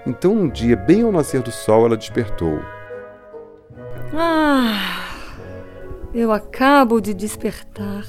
Então, 0.06 0.32
um 0.32 0.48
dia, 0.48 0.76
bem 0.76 1.02
ao 1.02 1.12
nascer 1.12 1.42
do 1.42 1.50
sol, 1.50 1.86
ela 1.86 1.96
despertou. 1.96 2.60
Ah, 4.12 5.14
eu 6.14 6.32
acabo 6.32 7.00
de 7.00 7.14
despertar. 7.14 8.04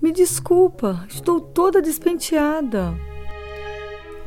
Me 0.00 0.12
desculpa, 0.12 1.04
estou 1.08 1.40
toda 1.40 1.80
despenteada. 1.80 2.94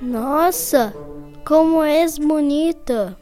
Nossa, 0.01 0.93
como 1.45 1.83
és 1.83 2.17
bonita! 2.17 3.17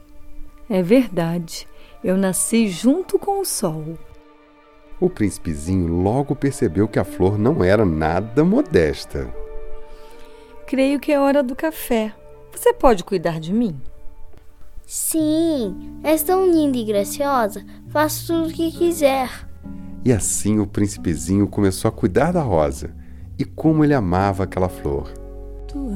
É 0.70 0.82
verdade, 0.82 1.68
eu 2.04 2.16
nasci 2.18 2.68
junto 2.68 3.20
com 3.20 3.42
o 3.42 3.46
sol. 3.46 3.98
O 5.00 5.10
príncipezinho 5.10 5.88
logo 5.88 6.36
percebeu 6.36 6.88
que 6.88 6.98
a 6.98 7.04
flor 7.04 7.38
não 7.38 7.64
era 7.64 7.86
nada 7.86 8.44
modesta. 8.44 9.28
Creio 10.66 11.00
que 11.00 11.12
é 11.12 11.20
hora 11.20 11.44
do 11.44 11.56
café. 11.56 12.14
Você 12.56 12.72
pode 12.72 13.04
cuidar 13.04 13.40
de 13.40 13.52
mim? 13.52 13.76
Sim, 14.86 16.00
és 16.04 16.22
tão 16.24 16.46
linda 16.46 16.78
e 16.78 16.84
graciosa. 16.84 17.66
Faço 17.90 18.28
tudo 18.28 18.50
o 18.50 18.54
que 18.54 18.72
quiser. 18.72 19.30
E 20.06 20.12
assim 20.14 20.60
o 20.60 20.68
príncipezinho 20.68 21.48
começou 21.48 21.90
a 21.90 21.92
cuidar 21.92 22.32
da 22.32 22.42
rosa. 22.42 22.92
E 23.40 23.44
como 23.44 23.84
ele 23.84 23.94
amava 23.94 24.44
aquela 24.44 24.70
flor. 24.70 25.12
Tu 25.68 25.90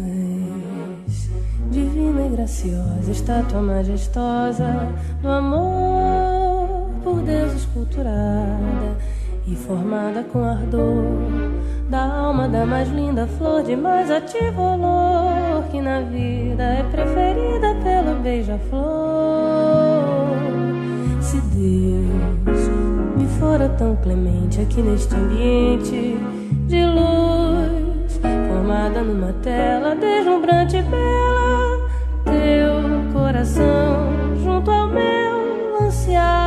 és 1.05 1.29
divina 1.69 2.25
e 2.25 2.29
graciosa, 2.29 3.11
estátua 3.11 3.61
majestosa 3.61 4.91
do 5.21 5.29
amor 5.29 6.89
por 7.03 7.21
Deus 7.21 7.53
esculturada 7.53 8.97
e 9.45 9.55
formada 9.55 10.23
com 10.23 10.43
ardor 10.43 11.05
da 11.89 12.03
alma 12.03 12.49
da 12.49 12.65
mais 12.65 12.89
linda 12.89 13.25
flor 13.37 13.63
de 13.63 13.75
mais 13.75 14.11
ativo 14.11 14.61
olor 14.61 15.63
que 15.71 15.81
na 15.81 16.01
vida 16.01 16.63
é 16.63 16.83
preferida 16.83 17.75
pelo 17.83 18.15
beija-flor. 18.21 18.87
Se 21.21 21.39
Deus 21.41 22.69
me 23.15 23.27
fora 23.39 23.69
tão 23.69 23.95
clemente 23.97 24.61
aqui 24.61 24.81
neste 24.81 25.15
ambiente 25.15 26.17
de 26.67 26.85
luz, 26.85 28.19
formada 28.47 29.01
numa 29.01 29.33
tela 29.41 29.95
deslumbrante 29.95 30.77
e 30.77 30.81
bela, 30.81 31.89
teu 32.25 33.13
coração 33.13 34.35
junto 34.43 34.71
ao 34.71 34.87
meu 34.87 35.81
ansiado, 35.81 36.46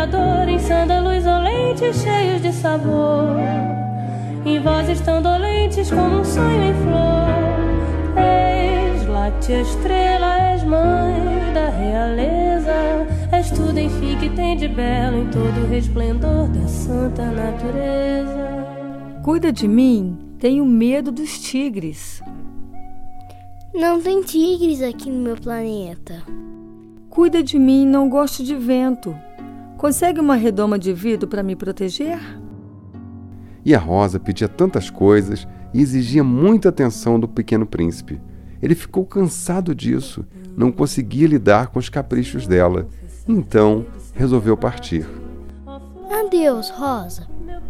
Afeador 0.00 0.48
em 0.48 0.58
sândalos 0.58 1.26
olentes 1.26 1.96
cheios 2.02 2.40
de 2.40 2.50
sabor. 2.54 3.36
Em 4.46 4.58
vozes 4.58 4.98
tão 5.02 5.20
dolentes 5.20 5.90
como 5.90 6.20
um 6.20 6.24
sonho 6.24 6.62
em 6.62 6.74
flor. 6.74 8.16
És 8.16 9.06
láctea 9.06 9.60
estrela, 9.60 10.52
és 10.52 10.64
mãe 10.64 11.52
da 11.52 11.68
realeza. 11.68 12.72
És 13.30 13.50
tudo, 13.50 13.78
enfim, 13.78 14.16
que 14.18 14.30
tem 14.30 14.56
de 14.56 14.68
belo 14.68 15.18
em 15.18 15.26
todo 15.26 15.64
o 15.64 15.68
resplendor 15.68 16.48
da 16.48 16.66
santa 16.66 17.26
natureza. 17.26 18.66
Cuida 19.22 19.52
de 19.52 19.68
mim, 19.68 20.18
tenho 20.38 20.64
medo 20.64 21.12
dos 21.12 21.38
tigres. 21.40 22.22
Não 23.74 24.00
tem 24.00 24.22
tigres 24.22 24.80
aqui 24.80 25.10
no 25.10 25.22
meu 25.22 25.36
planeta. 25.36 26.22
Cuida 27.10 27.42
de 27.42 27.58
mim, 27.58 27.84
não 27.84 28.08
gosto 28.08 28.42
de 28.42 28.56
vento. 28.56 29.14
Consegue 29.80 30.20
uma 30.20 30.34
redoma 30.34 30.78
de 30.78 30.92
vidro 30.92 31.26
para 31.26 31.42
me 31.42 31.56
proteger? 31.56 32.20
E 33.64 33.74
a 33.74 33.78
Rosa 33.78 34.20
pedia 34.20 34.46
tantas 34.46 34.90
coisas 34.90 35.48
e 35.72 35.80
exigia 35.80 36.22
muita 36.22 36.68
atenção 36.68 37.18
do 37.18 37.26
pequeno 37.26 37.64
príncipe. 37.64 38.20
Ele 38.60 38.74
ficou 38.74 39.06
cansado 39.06 39.74
disso, 39.74 40.26
não 40.54 40.70
conseguia 40.70 41.26
lidar 41.26 41.68
com 41.68 41.78
os 41.78 41.88
caprichos 41.88 42.46
dela. 42.46 42.88
Então 43.26 43.86
resolveu 44.12 44.54
partir. 44.54 45.08
Adeus, 46.10 46.68
Rosa. 46.68 47.26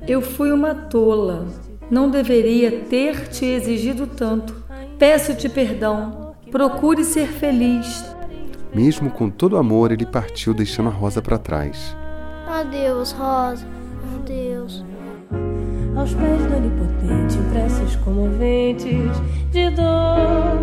Eu 0.08 0.20
fui 0.20 0.50
uma 0.50 0.74
tola. 0.74 1.46
Não 1.88 2.10
deveria 2.10 2.72
ter 2.86 3.28
te 3.28 3.44
exigido 3.44 4.08
tanto. 4.08 4.52
Peço-te 4.98 5.48
perdão. 5.48 6.34
Procure 6.50 7.04
ser 7.04 7.28
feliz. 7.28 8.04
Mesmo 8.74 9.10
com 9.10 9.30
todo 9.30 9.56
amor, 9.56 9.92
ele 9.92 10.06
partiu, 10.06 10.52
deixando 10.52 10.88
a 10.88 10.92
Rosa 10.92 11.22
para 11.22 11.38
trás. 11.38 11.99
Adeus, 12.60 13.12
Rosa. 13.12 13.66
Adeus. 14.16 14.84
Aos 15.96 16.12
pés 16.12 16.44
do 16.44 16.56
onipotente, 16.56 17.38
preces 17.50 17.96
comoventes 17.96 19.16
de 19.50 19.70
dor 19.70 20.58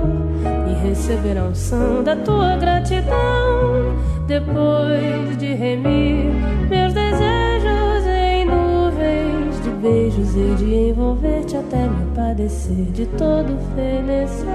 e 0.70 0.88
receber 0.88 1.40
a 1.40 1.46
unção 1.46 2.04
da 2.04 2.16
tua 2.16 2.56
gratidão. 2.58 3.98
Depois 4.28 5.38
de 5.40 5.56
remir 5.56 6.32
meus 6.70 6.94
desejos 6.94 8.06
em 8.06 8.46
nuvens 8.46 9.60
de 9.64 9.70
beijos 9.82 10.36
e 10.36 10.56
de 10.56 10.76
envolver-te 10.90 11.58
até 11.58 11.88
me 11.88 12.16
padecer 12.16 12.92
de 12.92 13.08
todo 13.08 13.58
fenecer. 13.76 14.46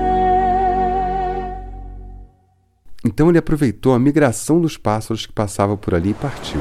Então 3.05 3.29
ele 3.31 3.39
aproveitou 3.39 3.95
a 3.95 3.99
migração 3.99 4.61
dos 4.61 4.77
pássaros 4.77 5.27
que 5.27 5.33
passavam 5.33 5.77
por 5.77 5.93
ali 5.93 6.11
e 6.11 6.15
partiu. 6.15 6.61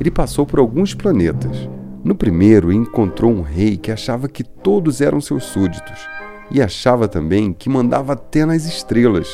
Ele 0.00 0.10
passou 0.10 0.46
por 0.46 0.58
alguns 0.58 0.94
planetas. 0.94 1.68
No 2.04 2.14
primeiro, 2.14 2.72
encontrou 2.72 3.32
um 3.32 3.42
rei 3.42 3.76
que 3.76 3.90
achava 3.90 4.28
que 4.28 4.44
todos 4.44 5.00
eram 5.00 5.20
seus 5.20 5.44
súditos 5.44 6.08
e 6.50 6.62
achava 6.62 7.08
também 7.08 7.52
que 7.52 7.68
mandava 7.68 8.12
até 8.12 8.46
nas 8.46 8.64
estrelas. 8.64 9.28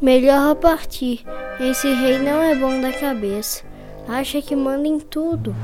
Melhor 0.00 0.54
partir. 0.56 1.24
Esse 1.58 1.92
rei 1.92 2.18
não 2.18 2.42
é 2.42 2.54
bom 2.54 2.80
da 2.80 2.92
cabeça. 2.92 3.64
Acha 4.08 4.40
que 4.40 4.56
manda 4.56 4.86
em 4.86 4.98
tudo. 4.98 5.54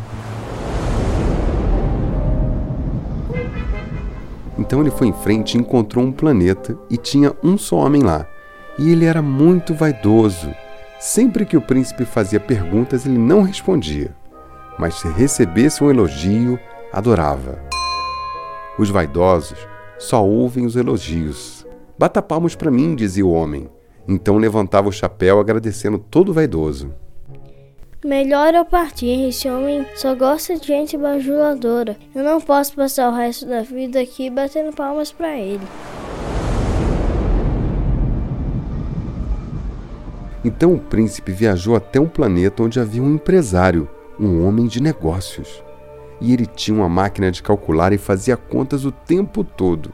Então 4.59 4.81
ele 4.81 4.91
foi 4.91 5.09
em 5.09 5.13
frente 5.13 5.55
e 5.55 5.61
encontrou 5.61 6.05
um 6.05 6.13
planeta 6.13 6.77
e 6.91 6.97
tinha 6.97 7.35
um 7.43 7.57
só 7.59 7.77
homem 7.77 8.03
lá. 8.03 8.27
E 8.79 8.91
ele 8.91 9.05
era 9.05 9.23
muito 9.23 9.75
vaidoso. 9.75 10.51
Sempre 10.99 11.45
que 11.45 11.57
o 11.57 11.61
príncipe 11.61 12.05
fazia 12.05 12.41
perguntas, 12.41 13.05
ele 13.05 13.19
não 13.19 13.43
respondia. 13.43 14.15
Mas 14.79 14.95
se 14.95 15.09
recebesse 15.09 15.85
um 15.85 15.91
elogio, 15.91 16.59
adorava. 16.93 17.59
Os 18.79 18.91
vaidosos 18.91 19.59
só 19.99 20.25
ouvem 20.25 20.65
os 20.65 20.77
elogios. 20.77 21.67
Bata 21.99 22.23
palmas 22.23 22.55
para 22.55 22.71
mim, 22.71 22.95
dizia 22.95 23.25
o 23.25 23.33
homem. 23.33 23.69
Então 24.09 24.37
levantava 24.37 24.89
o 24.89 24.93
chapéu 24.93 25.41
agradecendo 25.41 25.99
todo 25.99 26.33
vaidoso. 26.33 26.95
Melhor 28.05 28.55
eu 28.55 28.65
partir, 28.65 29.29
esse 29.29 29.49
homem 29.49 29.85
só 29.97 30.15
gosta 30.15 30.57
de 30.57 30.67
gente 30.67 30.97
bajuladora. 30.97 31.97
Eu 32.15 32.23
não 32.23 32.41
posso 32.41 32.75
passar 32.75 33.11
o 33.11 33.15
resto 33.15 33.47
da 33.47 33.63
vida 33.63 34.01
aqui 34.01 34.31
batendo 34.31 34.75
palmas 34.75 35.11
para 35.11 35.37
ele. 35.37 35.67
Então 40.47 40.75
o 40.75 40.79
príncipe 40.79 41.33
viajou 41.33 41.75
até 41.75 41.99
um 41.99 42.07
planeta 42.07 42.63
onde 42.63 42.79
havia 42.79 43.03
um 43.03 43.15
empresário, 43.15 43.89
um 44.17 44.47
homem 44.47 44.69
de 44.69 44.81
negócios. 44.81 45.61
E 46.21 46.33
ele 46.33 46.47
tinha 46.47 46.79
uma 46.79 46.89
máquina 46.89 47.33
de 47.33 47.43
calcular 47.43 47.93
e 47.93 47.99
fazia 47.99 48.37
contas 48.37 48.85
o 48.85 48.93
tempo 48.93 49.43
todo. 49.43 49.91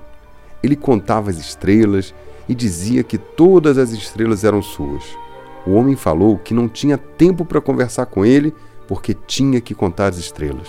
Ele 0.63 0.77
contava 0.77 1.31
as 1.31 1.39
estrelas 1.39 2.15
e 2.47 2.55
dizia 2.55 3.03
que 3.03 3.17
todas 3.17 3.79
as 3.79 3.93
estrelas 3.93 4.45
eram 4.45 4.61
suas. 4.61 5.03
O 5.67 5.73
homem 5.73 5.97
falou 5.97 6.37
que 6.37 6.53
não 6.53 6.69
tinha 6.69 6.99
tempo 6.99 7.47
para 7.47 7.59
conversar 7.59 8.05
com 8.05 8.23
ele 8.23 8.55
porque 8.87 9.15
tinha 9.15 9.59
que 9.59 9.75
contar 9.75 10.09
as 10.09 10.19
estrelas. 10.19 10.69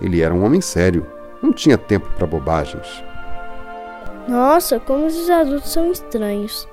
Ele 0.00 0.20
era 0.20 0.34
um 0.34 0.44
homem 0.44 0.60
sério, 0.60 1.06
não 1.40 1.52
tinha 1.52 1.78
tempo 1.78 2.10
para 2.16 2.26
bobagens. 2.26 3.04
Nossa, 4.26 4.80
como 4.80 5.06
esses 5.06 5.30
adultos 5.30 5.72
são 5.72 5.92
estranhos. 5.92 6.66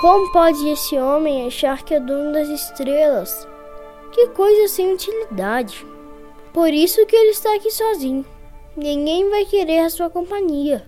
Como 0.00 0.32
pode 0.32 0.66
esse 0.66 0.96
homem 0.96 1.46
achar 1.46 1.82
que 1.82 1.92
é 1.92 2.00
dono 2.00 2.32
das 2.32 2.48
estrelas? 2.48 3.46
Que 4.10 4.28
coisa 4.28 4.66
sem 4.66 4.94
utilidade. 4.94 5.86
Por 6.54 6.72
isso 6.72 7.04
que 7.04 7.14
ele 7.14 7.32
está 7.32 7.54
aqui 7.54 7.70
sozinho. 7.70 8.24
Ninguém 8.74 9.28
vai 9.28 9.44
querer 9.44 9.80
a 9.80 9.90
sua 9.90 10.08
companhia. 10.08 10.86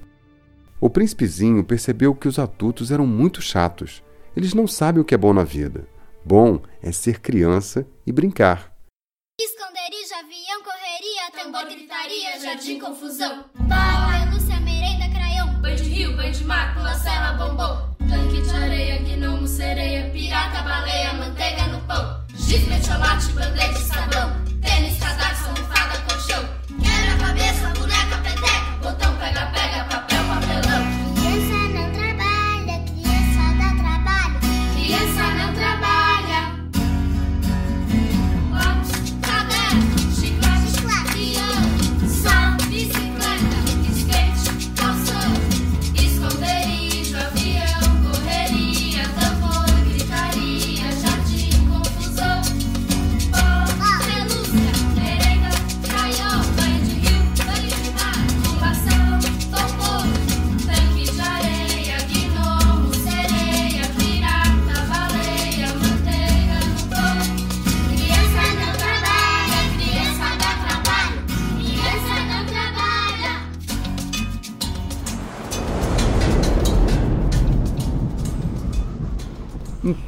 O 0.81 0.89
príncipezinho 0.89 1.63
percebeu 1.63 2.15
que 2.15 2.27
os 2.27 2.39
adultos 2.39 2.91
eram 2.91 3.07
muito 3.07 3.43
chatos. 3.43 4.03
Eles 4.35 4.55
não 4.55 4.67
sabem 4.67 5.03
o 5.03 5.05
que 5.05 5.15
é 5.15 5.19
bom 5.19 5.35
na 5.35 5.45
vida. 5.45 5.87
Bom 6.25 6.63
é 6.83 6.91
ser 6.91 7.21
criança 7.21 7.87
e 8.07 8.13
brincar. 8.13 8.73
Esconderijo, 9.39 10.15
avião, 10.15 10.63
correria, 10.65 11.31
tambor, 11.37 11.67
gritaria, 11.67 12.41
jardim, 12.41 12.79
confusão. 12.79 13.45
Bala, 13.69 14.33
Lúcia, 14.33 14.59
merenda, 14.61 15.07
craião. 15.15 15.61
Banho 15.61 15.77
de 15.77 15.83
rio, 15.83 16.17
banho 16.17 16.33
de 16.33 16.45
mar, 16.45 16.75
pula, 16.75 16.95
cela, 16.95 17.35
bombom. 17.35 17.92
De 18.33 18.51
areia, 18.51 18.99
gnomo, 19.03 19.47
sereia, 19.47 20.09
pirata, 20.09 20.63
baleia, 20.63 21.13
manteiga 21.13 21.67
no 21.67 21.79
pão. 21.83 22.19
Giz, 22.35 22.63
chocolate, 22.83 23.31
bandeja, 23.33 23.79
sabão. 23.79 24.33
Tênis, 24.63 24.99
cadarço, 24.99 25.49
almofada, 25.49 25.99
colchão. 26.09 26.43
Quebra 26.81 27.13
a 27.13 27.27
cabeça, 27.27 27.69
boneca, 27.79 28.17
peteca. 28.23 28.79
Botão, 28.83 29.15
pega, 29.19 29.47
pega, 29.53 29.85
papel, 29.85 30.02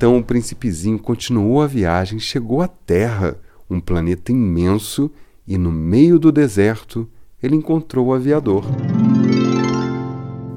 Então 0.04 0.18
o 0.18 0.22
príncipezinho 0.22 0.98
continuou 0.98 1.62
a 1.62 1.66
viagem 1.66 2.18
e 2.18 2.20
chegou 2.20 2.60
à 2.60 2.68
Terra, 2.68 3.40
um 3.70 3.80
planeta 3.80 4.32
imenso, 4.32 5.10
e 5.48 5.56
no 5.56 5.72
meio 5.72 6.18
do 6.18 6.30
deserto 6.30 7.08
ele 7.42 7.56
encontrou 7.56 8.08
o 8.08 8.12
aviador. 8.12 8.66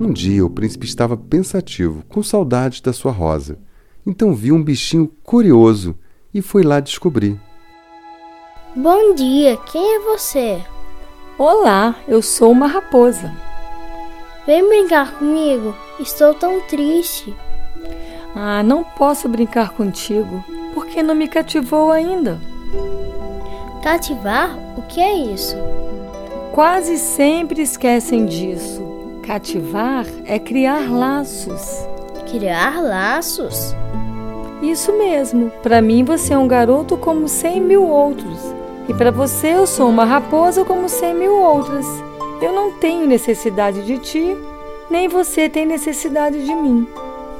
Um 0.01 0.11
dia 0.11 0.45
o 0.45 0.49
príncipe 0.49 0.85
estava 0.85 1.15
pensativo, 1.15 2.03
com 2.09 2.21
saudades 2.21 2.81
da 2.81 2.91
sua 2.91 3.13
rosa. 3.13 3.57
Então 4.05 4.35
viu 4.35 4.53
um 4.53 4.61
bichinho 4.61 5.09
curioso 5.23 5.97
e 6.33 6.41
foi 6.41 6.63
lá 6.63 6.81
descobrir. 6.81 7.39
Bom 8.75 9.15
dia, 9.15 9.55
quem 9.71 9.95
é 9.95 9.99
você? 10.01 10.61
Olá, 11.37 11.95
eu 12.05 12.21
sou 12.21 12.51
uma 12.51 12.67
raposa. 12.67 13.33
Vem 14.45 14.67
brincar 14.67 15.17
comigo, 15.17 15.73
estou 16.01 16.33
tão 16.33 16.59
triste. 16.67 17.33
Ah, 18.35 18.61
não 18.63 18.83
posso 18.83 19.27
brincar 19.27 19.71
contigo, 19.71 20.43
porque 20.73 21.01
não 21.01 21.15
me 21.15 21.27
cativou 21.27 21.91
ainda. 21.91 22.39
Cativar? 23.81 24.57
O 24.77 24.81
que 24.83 24.99
é 24.99 25.15
isso? 25.15 25.55
Quase 26.51 26.97
sempre 26.97 27.61
esquecem 27.61 28.25
disso. 28.25 28.83
Cativar 29.23 30.05
é 30.25 30.39
criar 30.39 30.89
laços. 30.89 31.87
Criar 32.29 32.81
laços? 32.81 33.75
Isso 34.61 34.91
mesmo. 34.97 35.51
Para 35.61 35.81
mim 35.81 36.03
você 36.03 36.33
é 36.33 36.37
um 36.37 36.47
garoto 36.47 36.97
como 36.97 37.27
cem 37.27 37.61
mil 37.61 37.87
outros. 37.87 38.39
E 38.89 38.93
para 38.93 39.11
você 39.11 39.53
eu 39.53 39.67
sou 39.67 39.89
uma 39.89 40.05
raposa 40.05 40.65
como 40.65 40.89
cem 40.89 41.13
mil 41.13 41.35
outras. 41.35 41.85
Eu 42.41 42.53
não 42.53 42.71
tenho 42.71 43.05
necessidade 43.05 43.85
de 43.85 43.97
ti, 43.99 44.37
nem 44.89 45.07
você 45.07 45.49
tem 45.49 45.65
necessidade 45.65 46.43
de 46.43 46.55
mim. 46.55 46.87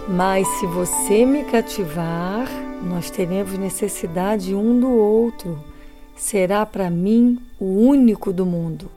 Mas 0.09 0.47
se 0.47 0.65
você 0.65 1.25
me 1.25 1.43
cativar, 1.43 2.47
nós 2.81 3.09
teremos 3.09 3.57
necessidade 3.57 4.55
um 4.55 4.79
do 4.79 4.89
outro. 4.89 5.61
Será 6.15 6.65
para 6.65 6.89
mim 6.89 7.37
o 7.59 7.65
único 7.65 8.31
do 8.31 8.45
mundo. 8.45 8.89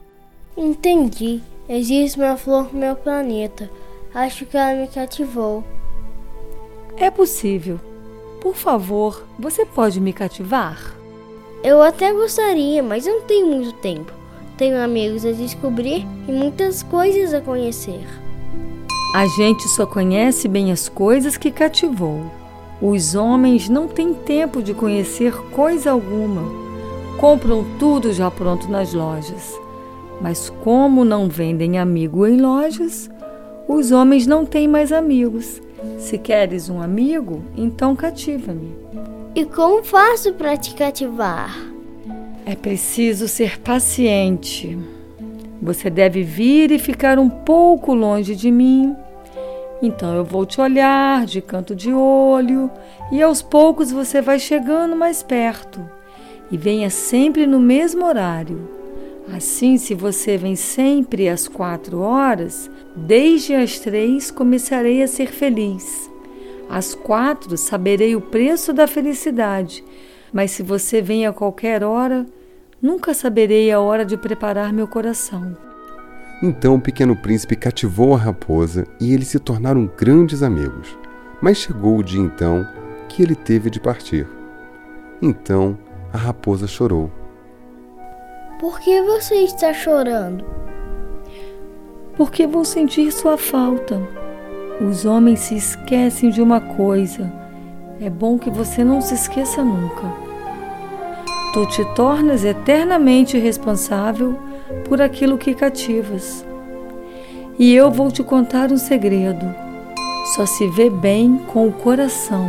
Entendi. 0.55 1.41
Existe 1.67 2.17
uma 2.17 2.37
flor 2.37 2.73
no 2.73 2.79
meu 2.79 2.95
planeta. 2.95 3.69
Acho 4.13 4.45
que 4.45 4.55
ela 4.55 4.79
me 4.79 4.87
cativou. 4.87 5.63
É 6.95 7.11
possível. 7.11 7.79
Por 8.39 8.55
favor, 8.55 9.25
você 9.37 9.65
pode 9.65 9.99
me 9.99 10.13
cativar? 10.13 10.95
Eu 11.63 11.81
até 11.81 12.11
gostaria, 12.13 12.81
mas 12.81 13.05
não 13.05 13.21
tenho 13.21 13.47
muito 13.47 13.73
tempo. 13.73 14.11
Tenho 14.57 14.81
amigos 14.81 15.25
a 15.25 15.31
descobrir 15.31 16.05
e 16.27 16.31
muitas 16.31 16.81
coisas 16.83 17.33
a 17.33 17.41
conhecer. 17.41 18.03
A 19.13 19.27
gente 19.27 19.67
só 19.67 19.85
conhece 19.85 20.47
bem 20.47 20.71
as 20.71 20.87
coisas 20.87 21.35
que 21.35 21.51
cativou. 21.51 22.21
Os 22.81 23.13
homens 23.13 23.67
não 23.67 23.85
têm 23.85 24.13
tempo 24.13 24.63
de 24.63 24.73
conhecer 24.73 25.35
coisa 25.51 25.91
alguma. 25.91 26.43
Compram 27.19 27.65
tudo 27.77 28.13
já 28.13 28.31
pronto 28.31 28.69
nas 28.69 28.93
lojas. 28.93 29.59
Mas 30.21 30.49
como 30.49 31.03
não 31.03 31.27
vendem 31.27 31.77
amigo 31.77 32.25
em 32.25 32.39
lojas, 32.39 33.09
os 33.67 33.91
homens 33.91 34.25
não 34.25 34.45
têm 34.45 34.65
mais 34.65 34.93
amigos. 34.93 35.61
Se 35.99 36.17
queres 36.17 36.69
um 36.69 36.81
amigo, 36.81 37.43
então 37.57 37.97
cativa-me. 37.97 38.73
E 39.35 39.43
como 39.43 39.83
faço 39.83 40.31
para 40.33 40.55
te 40.55 40.73
cativar? 40.73 41.53
É 42.45 42.55
preciso 42.55 43.27
ser 43.27 43.59
paciente. 43.59 44.79
Você 45.61 45.89
deve 45.89 46.23
vir 46.23 46.71
e 46.71 46.79
ficar 46.79 47.19
um 47.19 47.29
pouco 47.29 47.93
longe 47.93 48.35
de 48.35 48.49
mim. 48.49 48.95
Então 49.81 50.15
eu 50.15 50.23
vou 50.23 50.45
te 50.45 50.59
olhar 50.59 51.25
de 51.25 51.41
canto 51.41 51.75
de 51.75 51.93
olho 51.93 52.69
e 53.11 53.21
aos 53.21 53.41
poucos 53.41 53.91
você 53.91 54.21
vai 54.21 54.39
chegando 54.39 54.95
mais 54.95 55.21
perto. 55.21 55.79
E 56.51 56.57
venha 56.57 56.89
sempre 56.89 57.45
no 57.45 57.59
mesmo 57.59 58.05
horário. 58.05 58.69
Assim, 59.33 59.77
se 59.77 59.93
você 59.93 60.35
vem 60.35 60.55
sempre 60.55 61.29
às 61.29 61.47
quatro 61.47 61.99
horas, 61.99 62.69
desde 62.95 63.53
as 63.53 63.79
três 63.79 64.31
começarei 64.31 65.01
a 65.03 65.07
ser 65.07 65.27
feliz. 65.27 66.09
Às 66.67 66.95
quatro 66.95 67.55
saberei 67.55 68.15
o 68.15 68.21
preço 68.21 68.73
da 68.73 68.87
felicidade, 68.87 69.83
mas 70.33 70.51
se 70.51 70.63
você 70.63 71.01
vem 71.01 71.25
a 71.25 71.33
qualquer 71.33 71.83
hora, 71.83 72.25
nunca 72.81 73.13
saberei 73.13 73.71
a 73.71 73.79
hora 73.79 74.03
de 74.03 74.17
preparar 74.17 74.73
meu 74.73 74.87
coração. 74.87 75.55
Então 76.41 76.75
o 76.75 76.81
pequeno 76.81 77.15
príncipe 77.15 77.55
cativou 77.55 78.15
a 78.15 78.17
raposa 78.17 78.87
e 78.99 79.13
eles 79.13 79.27
se 79.27 79.39
tornaram 79.39 79.89
grandes 79.95 80.41
amigos. 80.41 80.97
Mas 81.39 81.57
chegou 81.57 81.97
o 81.97 82.03
dia 82.03 82.21
então 82.21 82.67
que 83.07 83.21
ele 83.21 83.35
teve 83.35 83.69
de 83.69 83.79
partir. 83.79 84.27
Então 85.21 85.77
a 86.11 86.17
raposa 86.17 86.65
chorou. 86.65 87.11
Por 88.59 88.79
que 88.79 89.01
você 89.03 89.35
está 89.35 89.73
chorando? 89.73 90.43
Porque 92.17 92.47
vou 92.47 92.65
sentir 92.65 93.11
sua 93.11 93.37
falta. 93.37 94.01
Os 94.81 95.05
homens 95.05 95.41
se 95.41 95.55
esquecem 95.55 96.31
de 96.31 96.41
uma 96.41 96.59
coisa. 96.59 97.31
É 97.99 98.09
bom 98.09 98.37
que 98.39 98.49
você 98.49 98.83
não 98.83 98.99
se 98.99 99.13
esqueça 99.13 99.63
nunca. 99.63 100.30
Tu 101.53 101.65
te 101.65 101.85
tornas 101.93 102.45
eternamente 102.45 103.37
responsável 103.37 104.39
por 104.87 105.01
aquilo 105.01 105.37
que 105.37 105.53
cativas. 105.53 106.45
E 107.59 107.75
eu 107.75 107.91
vou 107.91 108.09
te 108.09 108.23
contar 108.23 108.71
um 108.71 108.77
segredo. 108.77 109.53
Só 110.35 110.45
se 110.45 110.67
vê 110.69 110.89
bem 110.89 111.37
com 111.47 111.67
o 111.67 111.73
coração. 111.73 112.47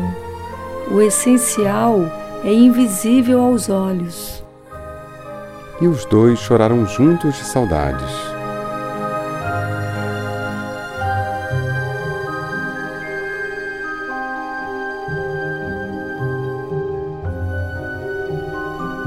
O 0.90 1.00
essencial 1.00 1.98
é 2.44 2.52
invisível 2.52 3.40
aos 3.40 3.68
olhos. 3.68 4.44
E 5.80 5.88
os 5.88 6.04
dois 6.04 6.38
choraram 6.38 6.86
juntos 6.86 7.34
de 7.34 7.44
saudades. 7.44 8.31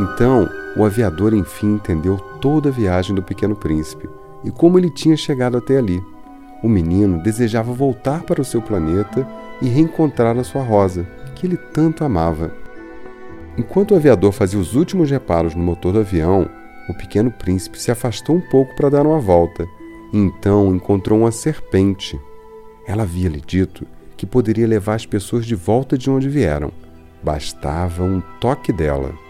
Então, 0.06 0.48
o 0.78 0.86
aviador 0.86 1.34
enfim 1.34 1.74
entendeu 1.74 2.18
toda 2.40 2.70
a 2.70 2.72
viagem 2.72 3.16
do 3.16 3.24
pequeno 3.24 3.56
príncipe 3.56 4.08
e 4.44 4.52
como 4.52 4.78
ele 4.78 4.92
tinha 4.92 5.18
chegado 5.18 5.58
até 5.58 5.78
ali. 5.78 6.02
O 6.62 6.70
menino 6.70 7.24
desejava 7.24 7.74
voltar 7.74 8.22
para 8.22 8.42
o 8.42 8.46
seu 8.46 8.62
planeta 8.62 9.28
e 9.62 9.68
reencontrar 9.68 10.38
a 10.38 10.44
sua 10.44 10.62
rosa, 10.62 11.08
que 11.34 11.48
ele 11.48 11.58
tanto 11.58 12.04
amava. 12.04 12.52
Enquanto 13.58 13.92
o 13.92 13.96
aviador 13.96 14.32
fazia 14.32 14.60
os 14.60 14.76
últimos 14.76 15.10
reparos 15.10 15.56
no 15.56 15.64
motor 15.64 15.94
do 15.94 16.00
avião, 16.00 16.48
o 16.88 16.94
pequeno 16.94 17.32
príncipe 17.32 17.82
se 17.82 17.90
afastou 17.90 18.36
um 18.36 18.42
pouco 18.42 18.76
para 18.76 18.90
dar 18.90 19.08
uma 19.08 19.20
volta 19.20 19.68
e 20.14 20.18
então 20.18 20.76
encontrou 20.76 21.20
uma 21.20 21.32
serpente. 21.32 22.20
Ela 22.86 23.04
havia-lhe 23.04 23.42
dito 23.42 23.88
que 24.16 24.26
poderia 24.26 24.68
levar 24.68 24.96
as 24.96 25.06
pessoas 25.06 25.46
de 25.46 25.56
volta 25.56 25.98
de 25.98 26.12
onde 26.12 26.30
vieram. 26.30 26.72
Bastava 27.24 28.04
um 28.04 28.22
toque 28.40 28.72
dela. 28.72 29.25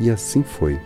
E 0.00 0.10
assim 0.10 0.42
foi. 0.42 0.80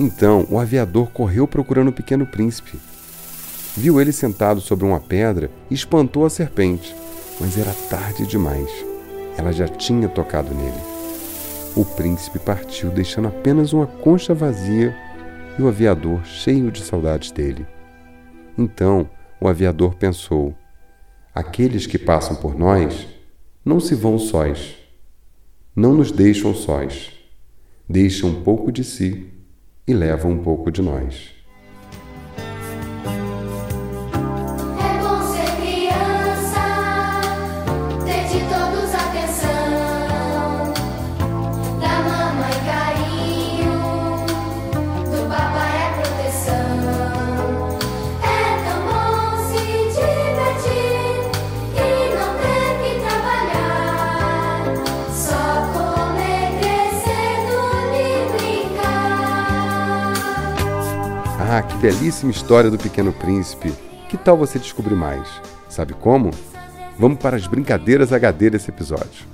Então 0.00 0.46
o 0.50 0.58
aviador 0.58 1.08
correu 1.10 1.46
procurando 1.46 1.88
o 1.88 1.92
pequeno 1.92 2.26
príncipe. 2.26 2.78
Viu 3.76 4.00
ele 4.00 4.12
sentado 4.12 4.60
sobre 4.60 4.84
uma 4.84 4.98
pedra 4.98 5.50
e 5.70 5.74
espantou 5.74 6.24
a 6.24 6.30
serpente, 6.30 6.94
mas 7.40 7.58
era 7.58 7.72
tarde 7.90 8.26
demais. 8.26 8.68
Ela 9.36 9.52
já 9.52 9.68
tinha 9.68 10.08
tocado 10.08 10.54
nele. 10.54 10.80
O 11.76 11.84
príncipe 11.84 12.38
partiu, 12.38 12.90
deixando 12.90 13.28
apenas 13.28 13.72
uma 13.72 13.86
concha 13.86 14.32
vazia 14.32 14.96
e 15.58 15.62
o 15.62 15.68
aviador 15.68 16.24
cheio 16.24 16.70
de 16.70 16.82
saudades 16.82 17.30
dele. 17.30 17.66
Então 18.56 19.08
o 19.40 19.48
aviador 19.48 19.94
pensou: 19.96 20.54
aqueles 21.34 21.86
que 21.86 21.98
passam 21.98 22.36
por 22.36 22.56
nós 22.56 23.13
não 23.64 23.80
se 23.80 23.94
vão 23.94 24.18
sós, 24.18 24.76
não 25.74 25.94
nos 25.94 26.12
deixam 26.12 26.54
sós, 26.54 27.12
deixam 27.88 28.30
um 28.30 28.42
pouco 28.42 28.70
de 28.70 28.84
si 28.84 29.28
e 29.86 29.94
levam 29.94 30.32
um 30.32 30.42
pouco 30.42 30.70
de 30.70 30.82
nós. 30.82 31.33
Belíssima 61.84 62.30
história 62.30 62.70
do 62.70 62.78
Pequeno 62.78 63.12
Príncipe! 63.12 63.70
Que 64.08 64.16
tal 64.16 64.38
você 64.38 64.58
descobrir 64.58 64.94
mais? 64.94 65.28
Sabe 65.68 65.92
como? 65.92 66.30
Vamos 66.98 67.18
para 67.18 67.36
as 67.36 67.46
brincadeiras 67.46 68.10
HD 68.10 68.48
desse 68.48 68.70
episódio. 68.70 69.33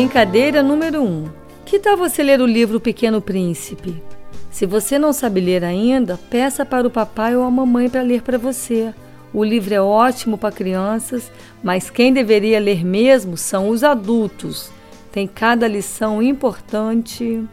Brincadeira 0.00 0.62
número 0.62 1.02
1. 1.02 1.04
Um. 1.04 1.28
Que 1.62 1.78
tal 1.78 1.94
você 1.94 2.22
ler 2.22 2.40
o 2.40 2.46
livro 2.46 2.78
O 2.78 2.80
Pequeno 2.80 3.20
Príncipe? 3.20 4.02
Se 4.50 4.64
você 4.64 4.98
não 4.98 5.12
sabe 5.12 5.42
ler 5.42 5.62
ainda, 5.62 6.18
peça 6.30 6.64
para 6.64 6.86
o 6.86 6.90
papai 6.90 7.36
ou 7.36 7.42
a 7.42 7.50
mamãe 7.50 7.90
para 7.90 8.00
ler 8.00 8.22
para 8.22 8.38
você. 8.38 8.94
O 9.30 9.44
livro 9.44 9.74
é 9.74 9.80
ótimo 9.80 10.38
para 10.38 10.54
crianças, 10.54 11.30
mas 11.62 11.90
quem 11.90 12.14
deveria 12.14 12.58
ler 12.58 12.82
mesmo 12.82 13.36
são 13.36 13.68
os 13.68 13.84
adultos. 13.84 14.70
Tem 15.12 15.26
cada 15.26 15.68
lição 15.68 16.22
importante. 16.22 17.46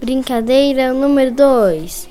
Brincadeira 0.00 0.92
número 0.92 1.32
2. 1.32 2.08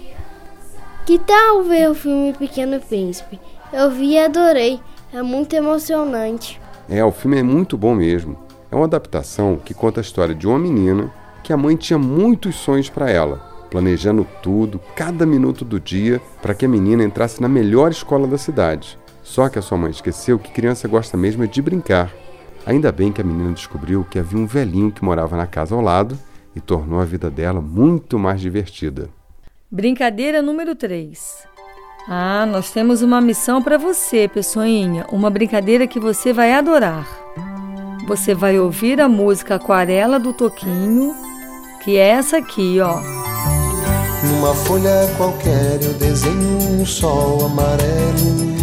Que 1.05 1.17
tal 1.19 1.63
ver 1.63 1.89
o 1.89 1.95
filme 1.95 2.33
Pequeno 2.33 2.81
Príncipe? 2.81 3.39
Eu 3.71 3.89
vi 3.91 4.15
e 4.15 4.19
adorei. 4.19 4.81
É 5.13 5.21
muito 5.21 5.53
emocionante. 5.53 6.59
É, 6.89 7.01
o 7.01 7.13
filme 7.13 7.39
é 7.39 7.43
muito 7.43 7.77
bom 7.77 7.95
mesmo. 7.95 8.46
É 8.71 8.75
uma 8.75 8.85
adaptação 8.85 9.59
que 9.63 9.73
conta 9.73 9.99
a 9.99 10.01
história 10.01 10.35
de 10.35 10.47
uma 10.47 10.59
menina 10.59 11.11
que 11.43 11.53
a 11.53 11.57
mãe 11.57 11.75
tinha 11.75 11.97
muitos 11.97 12.55
sonhos 12.55 12.89
para 12.89 13.09
ela, 13.09 13.37
planejando 13.71 14.27
tudo, 14.41 14.79
cada 14.95 15.25
minuto 15.25 15.63
do 15.63 15.79
dia, 15.79 16.21
para 16.41 16.53
que 16.53 16.65
a 16.65 16.69
menina 16.69 17.03
entrasse 17.03 17.41
na 17.41 17.47
melhor 17.47 17.91
escola 17.91 18.27
da 18.27 18.37
cidade. 18.37 18.99
Só 19.23 19.47
que 19.47 19.57
a 19.57 19.61
sua 19.61 19.77
mãe 19.77 19.91
esqueceu 19.91 20.37
que 20.37 20.51
criança 20.51 20.87
gosta 20.87 21.15
mesmo 21.15 21.43
é 21.43 21.47
de 21.47 21.61
brincar. 21.61 22.11
Ainda 22.65 22.91
bem 22.91 23.13
que 23.13 23.21
a 23.21 23.23
menina 23.23 23.53
descobriu 23.53 24.05
que 24.09 24.19
havia 24.19 24.37
um 24.37 24.45
velhinho 24.45 24.91
que 24.91 25.03
morava 25.03 25.37
na 25.37 25.47
casa 25.47 25.73
ao 25.73 25.81
lado 25.81 26.17
e 26.53 26.59
tornou 26.59 26.99
a 26.99 27.05
vida 27.05 27.29
dela 27.29 27.61
muito 27.61 28.19
mais 28.19 28.41
divertida. 28.41 29.09
Brincadeira 29.71 30.41
número 30.41 30.75
3. 30.75 31.47
Ah, 32.09 32.45
nós 32.45 32.71
temos 32.71 33.01
uma 33.01 33.21
missão 33.21 33.61
para 33.61 33.77
você, 33.77 34.27
pessoinha. 34.27 35.05
Uma 35.11 35.29
brincadeira 35.29 35.87
que 35.87 35.99
você 35.99 36.33
vai 36.33 36.53
adorar. 36.53 37.05
Você 38.07 38.33
vai 38.33 38.57
ouvir 38.57 39.01
a 39.01 39.09
música 39.09 39.55
Aquarela 39.55 40.17
do 40.17 40.31
Toquinho, 40.31 41.13
que 41.83 41.97
é 41.97 42.07
essa 42.07 42.37
aqui, 42.37 42.79
ó. 42.79 43.01
Numa 44.25 44.55
folha 44.55 45.13
qualquer 45.17 45.83
eu 45.83 45.93
desenho 45.95 46.57
um 46.79 46.85
sol 46.85 47.47
amarelo. 47.47 48.55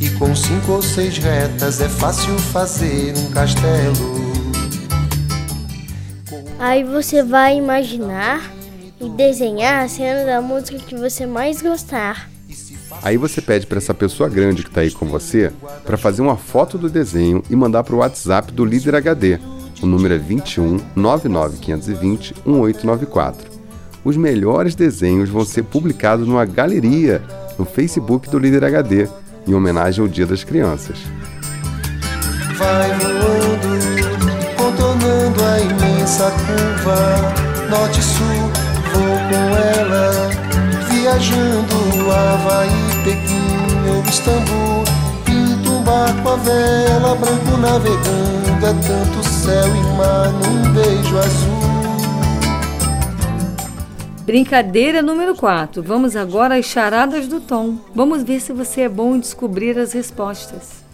E 0.00 0.10
com 0.18 0.34
cinco 0.34 0.72
ou 0.72 0.82
seis 0.82 1.16
retas 1.18 1.80
é 1.80 1.88
fácil 1.88 2.36
fazer 2.36 3.14
um 3.16 3.30
castelo. 3.30 4.20
Aí 6.58 6.82
você 6.82 7.22
vai 7.22 7.56
imaginar 7.56 8.42
e 9.00 9.08
desenhar 9.08 9.84
a 9.84 9.88
cena 9.88 10.24
da 10.24 10.40
música 10.40 10.80
que 10.80 10.96
você 10.96 11.26
mais 11.26 11.62
gostar. 11.62 12.31
Aí 13.02 13.16
você 13.16 13.40
pede 13.40 13.66
para 13.66 13.78
essa 13.78 13.94
pessoa 13.94 14.28
grande 14.28 14.62
que 14.62 14.68
está 14.68 14.80
aí 14.80 14.90
com 14.90 15.06
você 15.06 15.52
para 15.84 15.96
fazer 15.96 16.22
uma 16.22 16.36
foto 16.36 16.76
do 16.76 16.88
desenho 16.90 17.42
e 17.48 17.56
mandar 17.56 17.84
para 17.84 17.94
o 17.94 17.98
WhatsApp 17.98 18.52
do 18.52 18.64
Líder 18.64 18.96
HD. 18.96 19.38
O 19.82 19.86
número 19.86 20.14
é 20.14 20.18
21 20.18 20.78
99520 20.94 22.34
1894. 22.46 23.50
Os 24.04 24.16
melhores 24.16 24.74
desenhos 24.74 25.28
vão 25.28 25.44
ser 25.44 25.62
publicados 25.62 26.26
numa 26.26 26.44
galeria 26.44 27.22
no 27.58 27.64
Facebook 27.64 28.28
do 28.28 28.38
Líder 28.38 28.64
HD, 28.64 29.08
em 29.46 29.54
homenagem 29.54 30.02
ao 30.02 30.08
Dia 30.08 30.26
das 30.26 30.42
Crianças. 30.44 30.98
Vai 32.56 32.90
voando, 32.98 34.56
contornando 34.56 35.44
a 35.44 35.60
imensa 35.60 36.30
curva, 36.30 37.68
norte-sul, 37.70 38.26
vou 38.92 39.18
com 39.28 39.56
ela, 39.56 40.30
viajando 41.02 41.74
Havaí, 42.12 42.70
Pequim 43.02 43.90
ou 43.90 44.02
Istambul. 44.04 44.84
Pinto 45.24 45.70
um 45.70 45.82
barco 45.82 46.28
a 46.28 46.36
vela, 46.36 47.16
branco 47.16 47.56
navegando, 47.56 48.66
é 48.66 48.72
tanto 48.86 49.28
céu 49.28 49.66
e 49.66 49.96
mar 49.96 50.30
num 50.32 50.72
beijo 50.72 51.18
azul. 51.18 51.72
Brincadeira 54.24 55.02
número 55.02 55.34
4. 55.34 55.82
Vamos 55.82 56.14
agora 56.14 56.56
às 56.56 56.66
charadas 56.66 57.26
do 57.26 57.40
Tom. 57.40 57.78
Vamos 57.92 58.22
ver 58.22 58.40
se 58.40 58.52
você 58.52 58.82
é 58.82 58.88
bom 58.88 59.16
em 59.16 59.20
descobrir 59.20 59.76
as 59.76 59.92
respostas. 59.92 60.84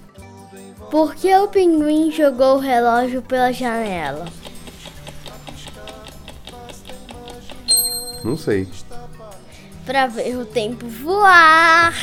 Por 0.91 1.15
que 1.15 1.37
o 1.37 1.49
pinguim 1.49 2.11
jogou 2.11 2.57
o 2.57 2.59
relógio 2.59 3.21
pela 3.21 3.53
janela? 3.53 4.25
Não 8.25 8.39
sei. 8.39 8.67
Para 9.89 10.07
ver 10.07 10.37
o 10.37 10.45
tempo 10.45 10.87
voar. 10.87 11.95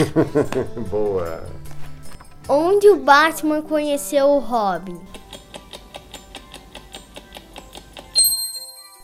Boa. 0.90 1.46
Onde 2.50 2.90
o 2.90 2.96
Batman 2.96 3.62
conheceu 3.62 4.26
o 4.26 4.40
Robin? 4.40 5.00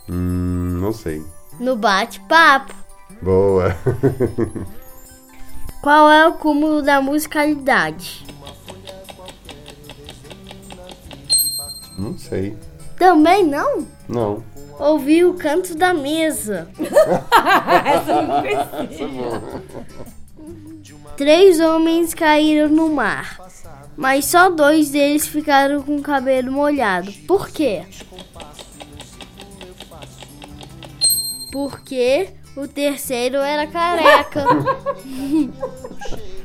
Hum, 0.09 0.79
não 0.81 0.91
sei. 0.91 1.23
No 1.59 1.75
bate-papo. 1.75 2.73
Boa. 3.21 3.77
Qual 5.83 6.09
é 6.09 6.27
o 6.27 6.33
cúmulo 6.33 6.81
da 6.81 6.99
musicalidade? 6.99 8.25
Não 11.99 12.17
sei. 12.17 12.57
Também 12.97 13.45
não? 13.45 13.85
Não. 14.09 14.43
Ouvi 14.81 15.23
o 15.23 15.35
canto 15.35 15.75
da 15.75 15.93
mesa. 15.93 16.67
Essa 17.85 18.21
não 18.21 18.41
precisa. 18.41 19.41
Três 21.15 21.59
homens 21.59 22.13
caíram 22.13 22.69
no 22.69 22.89
mar, 22.89 23.39
mas 23.95 24.25
só 24.25 24.49
dois 24.49 24.89
deles 24.89 25.27
ficaram 25.27 25.83
com 25.83 25.97
o 25.97 26.01
cabelo 26.01 26.51
molhado. 26.51 27.11
Por 27.27 27.49
quê? 27.49 27.83
Porque 31.51 32.29
o 32.55 32.67
terceiro 32.67 33.37
era 33.37 33.67
careca. 33.67 34.45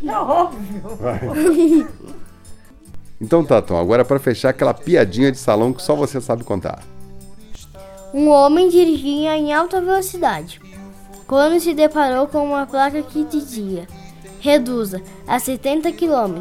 É 0.05 0.12
óbvio. 0.12 1.88
Então 3.18 3.42
tá, 3.42 3.62
Tom, 3.62 3.79
agora 3.79 4.05
para 4.05 4.18
fechar 4.18 4.51
aquela 4.51 4.75
piadinha 4.75 5.33
de 5.33 5.38
salão 5.38 5.72
que 5.72 5.83
só 5.83 5.96
você 5.96 6.20
sabe 6.20 6.44
contar. 6.44 6.83
Um 8.14 8.28
homem 8.28 8.68
dirigia 8.68 9.36
em 9.36 9.52
alta 9.52 9.80
velocidade 9.80 10.60
quando 11.26 11.58
se 11.58 11.74
deparou 11.74 12.28
com 12.28 12.44
uma 12.44 12.66
placa 12.66 13.02
que 13.02 13.24
dizia: 13.24 13.86
reduza 14.40 15.02
a 15.26 15.38
70 15.38 15.92
km. 15.92 16.40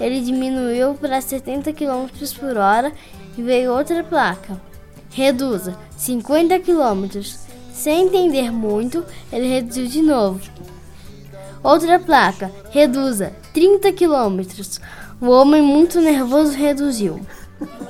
Ele 0.00 0.20
diminuiu 0.20 0.94
para 0.94 1.20
70 1.20 1.72
km 1.72 2.06
por 2.38 2.56
hora 2.56 2.92
e 3.36 3.42
veio 3.42 3.72
outra 3.72 4.02
placa: 4.02 4.60
reduza 5.10 5.76
50 5.96 6.58
km. 6.60 7.20
Sem 7.72 8.06
entender 8.06 8.50
muito, 8.50 9.04
ele 9.32 9.46
reduziu 9.46 9.86
de 9.86 10.02
novo. 10.02 10.40
Outra 11.62 11.98
placa: 11.98 12.50
reduza 12.70 13.32
30 13.54 13.92
km. 13.92 14.40
O 15.20 15.28
homem, 15.30 15.62
muito 15.62 16.00
nervoso, 16.00 16.52
reduziu. 16.52 17.20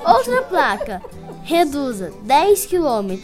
Outra 0.05 0.43
placa: 0.43 1.03
reduza 1.49 2.13
10 2.25 2.67
km. 2.67 3.17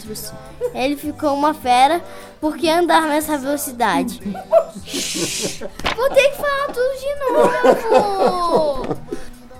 Ele 0.75 0.97
ficou 0.97 1.35
uma 1.35 1.53
fera 1.53 2.03
porque 2.41 2.71
andar 2.71 3.07
nessa 3.07 3.37
velocidade. 3.37 4.19
Vou 5.95 6.09
ter 6.09 6.31
que 6.31 6.37
falar 6.37 6.69
tudo 6.69 6.99
de 6.99 7.15
novo. 7.21 7.51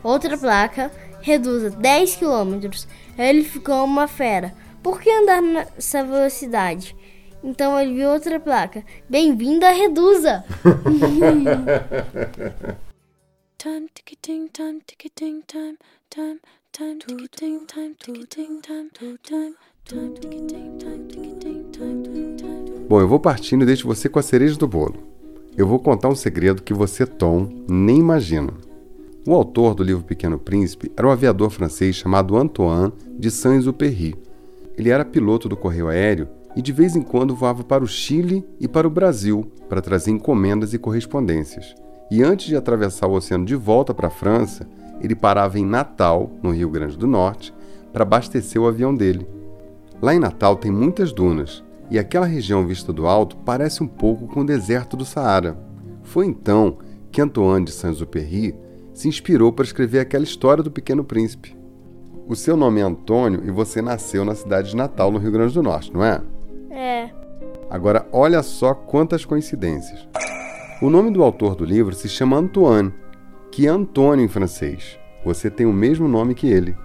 Outra 0.03 0.39
placa: 0.39 0.91
reduza 1.21 1.69
10 1.71 2.17
km. 2.17 2.71
Ele 3.19 3.45
ficou 3.45 3.85
uma 3.85 4.09
fera. 4.09 4.55
Por 4.83 4.99
que 4.99 5.11
andar 5.11 5.43
nessa 5.43 6.03
velocidade? 6.03 6.97
Então 7.43 7.79
ele 7.79 7.93
viu 7.93 8.09
outra 8.09 8.41
placa. 8.41 8.83
Bem-vindo 9.11 9.67
a 9.67 9.71
Reduza. 9.71 10.43
Time 13.59 13.87
ticketing, 13.95 14.49
time 14.49 14.81
ticketing, 14.87 15.43
time, 15.47 15.77
time, 16.11 16.41
time 16.77 16.99
time 16.99 17.29
time, 17.29 17.65
time, 17.69 17.95
time 17.95 18.27
time, 18.27 19.21
time. 19.23 19.55
Bom, 22.89 23.01
eu 23.01 23.07
vou 23.07 23.21
partindo 23.21 23.63
e 23.63 23.67
deixo 23.67 23.87
você 23.87 24.09
com 24.09 24.19
a 24.19 24.23
cereja 24.23 24.57
do 24.57 24.67
bolo. 24.67 24.97
Eu 25.57 25.69
vou 25.69 25.79
contar 25.79 26.09
um 26.09 26.17
segredo 26.17 26.65
que 26.65 26.75
você, 26.75 27.07
Tom, 27.07 27.49
nem 27.69 27.99
imagina. 27.99 28.53
O 29.25 29.33
autor 29.35 29.77
do 29.77 29.85
livro 29.85 30.03
Pequeno 30.03 30.37
Príncipe 30.37 30.91
era 30.97 31.07
um 31.07 31.13
aviador 31.13 31.49
francês 31.49 31.95
chamado 31.95 32.37
Antoine 32.37 32.93
de 33.17 33.31
Saint-Exupéry. 33.31 34.17
Ele 34.77 34.91
era 34.91 35.05
piloto 35.05 35.49
do 35.49 35.57
correio 35.57 35.87
aéreo 35.87 36.27
e 36.57 36.63
de 36.63 36.73
vez 36.73 36.97
em 36.97 37.03
quando 37.03 37.37
voava 37.37 37.63
para 37.63 37.85
o 37.85 37.89
Chile 37.89 38.45
e 38.59 38.67
para 38.67 38.89
o 38.89 38.91
Brasil 38.91 39.49
para 39.69 39.81
trazer 39.81 40.11
encomendas 40.11 40.75
e 40.75 40.79
correspondências. 40.81 41.73
E 42.11 42.21
antes 42.21 42.47
de 42.47 42.57
atravessar 42.57 43.07
o 43.07 43.13
oceano 43.13 43.45
de 43.45 43.55
volta 43.55 43.95
para 43.95 44.09
a 44.09 44.11
França, 44.11 44.69
ele 45.01 45.15
parava 45.15 45.59
em 45.59 45.65
Natal, 45.65 46.31
no 46.43 46.51
Rio 46.51 46.71
Grande 46.71 46.97
do 46.97 47.07
Norte, 47.07 47.55
para 47.93 48.03
abastecer 48.03 48.61
o 48.61 48.67
avião 48.67 48.95
dele. 48.95 49.27
Lá 50.01 50.15
em 50.15 50.19
Natal 50.19 50.57
tem 50.57 50.71
muitas 50.71 51.13
dunas, 51.13 51.65
e 51.91 51.99
aquela 51.99 52.27
região 52.27 52.67
vista 52.67 52.93
do 52.93 53.07
alto 53.07 53.37
parece 53.37 53.83
um 53.83 53.87
pouco 53.87 54.27
com 54.27 54.41
o 54.41 54.47
deserto 54.47 54.97
do 54.97 55.05
Saara. 55.05 55.57
Foi 56.03 56.27
então 56.27 56.79
que 57.11 57.21
Antoine 57.21 57.65
de 57.65 57.73
Saint-Exupéry 57.73 58.55
se 58.93 59.09
inspirou 59.09 59.53
para 59.53 59.65
escrever 59.65 60.01
aquela 60.01 60.25
história 60.25 60.63
do 60.63 60.71
Pequeno 60.71 61.05
Príncipe. 61.05 61.57
O 62.27 62.35
seu 62.35 62.57
nome 62.57 62.81
é 62.81 62.85
Antônio 62.85 63.43
e 63.45 63.51
você 63.51 63.83
nasceu 63.83 64.25
na 64.25 64.35
cidade 64.35 64.71
de 64.71 64.77
Natal, 64.77 65.11
no 65.11 65.19
Rio 65.19 65.33
Grande 65.33 65.53
do 65.53 65.63
Norte, 65.63 65.93
não 65.93 66.03
é? 66.03 66.21
É. 66.71 67.11
Agora, 67.69 68.07
olha 68.13 68.43
só 68.43 68.73
quantas 68.73 69.25
coincidências. 69.25 70.09
O 70.81 70.91
nome 70.91 71.11
do 71.11 71.23
autor 71.23 71.55
do 71.55 71.65
livro 71.65 71.95
se 71.95 72.09
chama 72.09 72.37
Antoine, 72.37 72.93
que 73.55 73.69
é 73.69 73.71
Antônio 73.71 74.25
em 74.25 74.29
francês. 74.29 74.99
Você 75.25 75.49
tem 75.49 75.65
o 75.65 75.73
mesmo 75.73 76.09
nome 76.09 76.35
que 76.35 76.49
ele. 76.49 76.77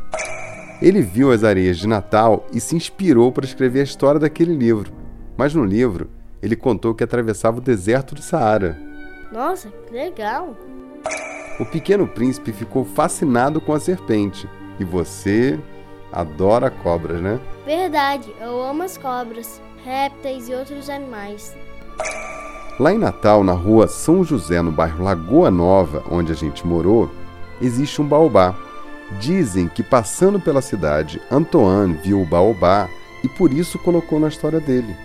Ele 0.80 1.02
viu 1.02 1.32
as 1.32 1.44
areias 1.44 1.80
de 1.80 1.88
Natal 1.88 2.46
e 2.54 2.60
se 2.60 2.76
inspirou 2.76 3.32
para 3.32 3.44
escrever 3.44 3.80
a 3.80 3.84
história 3.84 4.20
daquele 4.20 4.56
livro. 4.56 4.94
Mas 5.36 5.56
no 5.56 5.66
livro, 5.66 6.12
ele 6.44 6.56
contou 6.56 6.94
que 6.94 7.04
atravessava 7.04 7.58
o 7.58 7.62
deserto 7.62 8.14
do 8.14 8.22
Saara. 8.22 8.78
Nossa, 9.32 9.70
que 9.88 9.94
legal. 9.94 10.56
O 11.60 11.66
pequeno 11.66 12.08
príncipe 12.08 12.52
ficou 12.52 12.86
fascinado 12.86 13.60
com 13.60 13.74
a 13.74 13.80
serpente. 13.80 14.48
E 14.80 14.84
você 14.84 15.60
adora 16.12 16.70
cobras, 16.70 17.20
né? 17.20 17.40
Verdade, 17.66 18.32
eu 18.40 18.62
amo 18.62 18.84
as 18.84 18.96
cobras, 18.96 19.60
répteis 19.84 20.48
e 20.48 20.54
outros 20.54 20.88
animais. 20.88 21.58
Lá 22.80 22.94
em 22.94 22.98
Natal, 22.98 23.44
na 23.44 23.52
rua 23.52 23.90
São 23.90 24.24
José, 24.24 24.62
no 24.62 24.72
bairro 24.72 25.04
Lagoa 25.04 25.52
Nova, 25.52 26.02
onde 26.10 26.32
a 26.32 26.36
gente 26.36 26.66
morou, 26.66 27.12
existe 27.62 28.02
um 28.02 28.08
baobá. 28.08 28.56
Dizem 29.20 29.68
que 29.68 29.84
passando 29.84 30.40
pela 30.40 30.62
cidade, 30.62 31.22
Antoine 31.30 31.96
viu 31.96 32.22
o 32.22 32.26
baobá 32.26 32.88
e 33.22 33.28
por 33.28 33.52
isso 33.52 33.78
colocou 33.80 34.18
na 34.18 34.30
história 34.30 34.62
dele. 34.62 34.96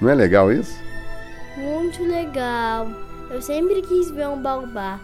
Não 0.00 0.10
é 0.10 0.14
legal 0.14 0.50
isso? 0.50 0.76
Muito 1.56 2.02
legal. 2.02 2.88
Eu 3.30 3.40
sempre 3.40 3.80
quis 3.82 4.10
ver 4.10 4.26
um 4.26 4.42
baobá. 4.42 4.98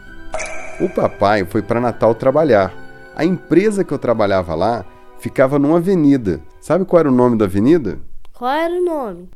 O 0.80 0.88
papai 0.88 1.44
foi 1.44 1.62
para 1.62 1.80
Natal 1.80 2.12
trabalhar. 2.12 2.74
A 3.14 3.24
empresa 3.24 3.84
que 3.84 3.94
eu 3.94 4.00
trabalhava 4.00 4.52
lá 4.56 4.84
ficava 5.20 5.60
numa 5.60 5.76
avenida. 5.76 6.40
Sabe 6.60 6.84
qual 6.84 6.98
era 6.98 7.08
o 7.08 7.14
nome 7.14 7.38
da 7.38 7.44
avenida? 7.44 8.00
Qual 8.32 8.50
era 8.50 8.74
o 8.74 8.84
nome? 8.84 9.28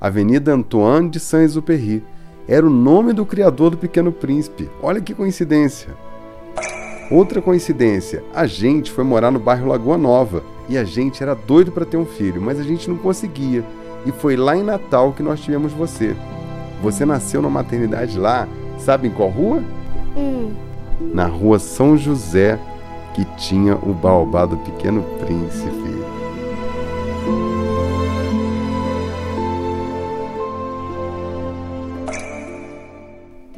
Avenida 0.00 0.54
Antoine 0.54 1.10
de 1.10 1.20
Saint-Exupéry. 1.20 2.02
Era 2.50 2.66
o 2.66 2.70
nome 2.70 3.12
do 3.12 3.24
criador 3.24 3.70
do 3.70 3.78
Pequeno 3.78 4.10
Príncipe. 4.10 4.68
Olha 4.82 5.00
que 5.00 5.14
coincidência. 5.14 5.90
Outra 7.08 7.40
coincidência, 7.40 8.24
a 8.34 8.44
gente 8.44 8.90
foi 8.90 9.04
morar 9.04 9.30
no 9.30 9.38
bairro 9.38 9.68
Lagoa 9.68 9.96
Nova 9.96 10.42
e 10.68 10.76
a 10.76 10.82
gente 10.82 11.22
era 11.22 11.32
doido 11.32 11.70
para 11.70 11.84
ter 11.84 11.96
um 11.96 12.04
filho, 12.04 12.42
mas 12.42 12.58
a 12.58 12.64
gente 12.64 12.90
não 12.90 12.96
conseguia. 12.96 13.64
E 14.04 14.10
foi 14.10 14.36
lá 14.36 14.56
em 14.56 14.64
Natal 14.64 15.12
que 15.12 15.22
nós 15.22 15.40
tivemos 15.40 15.72
você. 15.72 16.16
Você 16.82 17.04
nasceu 17.04 17.40
na 17.40 17.48
maternidade 17.48 18.18
lá, 18.18 18.48
sabe 18.78 19.06
em 19.06 19.12
qual 19.12 19.28
rua? 19.28 19.62
Hum. 20.16 20.52
Na 21.00 21.26
rua 21.26 21.60
São 21.60 21.96
José, 21.96 22.58
que 23.14 23.24
tinha 23.36 23.76
o 23.76 23.94
baobá 23.94 24.44
do 24.44 24.56
Pequeno 24.56 25.04
Príncipe. 25.20 25.99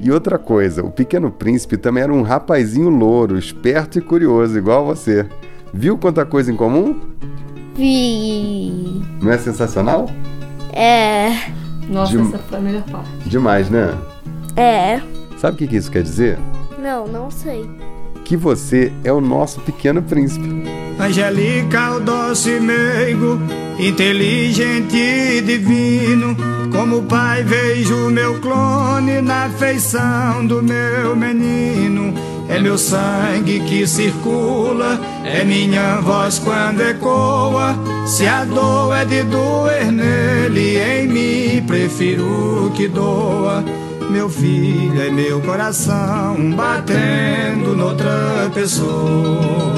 E 0.02 0.10
outra 0.10 0.36
coisa, 0.36 0.82
o 0.84 0.90
Pequeno 0.90 1.30
Príncipe 1.30 1.76
também 1.76 2.02
era 2.02 2.12
um 2.12 2.22
rapazinho 2.22 2.88
louro, 2.88 3.38
esperto 3.38 3.98
e 3.98 4.02
curioso, 4.02 4.58
igual 4.58 4.80
a 4.82 4.94
você. 4.94 5.26
Viu 5.72 5.96
quanta 5.96 6.26
coisa 6.26 6.50
em 6.52 6.56
comum? 6.56 6.98
Vi. 7.76 9.00
Não 9.22 9.30
é 9.30 9.38
sensacional? 9.38 10.10
É. 10.72 11.30
Nossa, 11.88 12.16
De- 12.16 12.22
essa 12.22 12.38
foi 12.38 12.58
a 12.58 12.60
melhor 12.60 12.82
parte. 12.84 13.08
Demais, 13.26 13.70
né? 13.70 13.96
É. 14.56 15.00
Sabe 15.38 15.54
o 15.54 15.58
que 15.58 15.66
que 15.68 15.76
isso 15.76 15.90
quer 15.90 16.02
dizer? 16.02 16.38
Não, 16.78 17.06
não 17.06 17.30
sei. 17.30 17.68
Que 18.24 18.36
você 18.36 18.92
é 19.04 19.12
o 19.12 19.20
nosso 19.20 19.60
Pequeno 19.60 20.02
Príncipe. 20.02 20.48
Angelical, 21.02 21.98
doce, 21.98 22.60
meigo, 22.60 23.36
inteligente 23.76 24.96
e 24.96 25.40
divino. 25.40 26.36
Como 26.70 27.02
pai, 27.02 27.42
vejo 27.42 28.08
meu 28.08 28.38
clone 28.38 29.20
na 29.20 29.50
feição 29.50 30.46
do 30.46 30.62
meu 30.62 31.16
menino. 31.16 32.14
É 32.48 32.60
meu 32.60 32.78
sangue 32.78 33.58
que 33.66 33.84
circula, 33.84 35.00
é 35.24 35.42
minha 35.42 36.00
voz 36.00 36.38
quando 36.38 36.80
ecoa. 36.82 37.74
Se 38.06 38.24
a 38.28 38.44
dor 38.44 38.94
é 38.94 39.04
de 39.04 39.24
doer 39.24 39.90
nele, 39.90 40.78
em 40.78 41.08
mim 41.08 41.66
prefiro 41.66 42.70
que 42.76 42.86
doa. 42.86 43.64
Meu 44.08 44.28
filho 44.28 45.02
é 45.02 45.10
meu 45.10 45.40
coração 45.40 46.36
batendo 46.54 47.74
noutra 47.74 48.48
pessoa. 48.54 49.72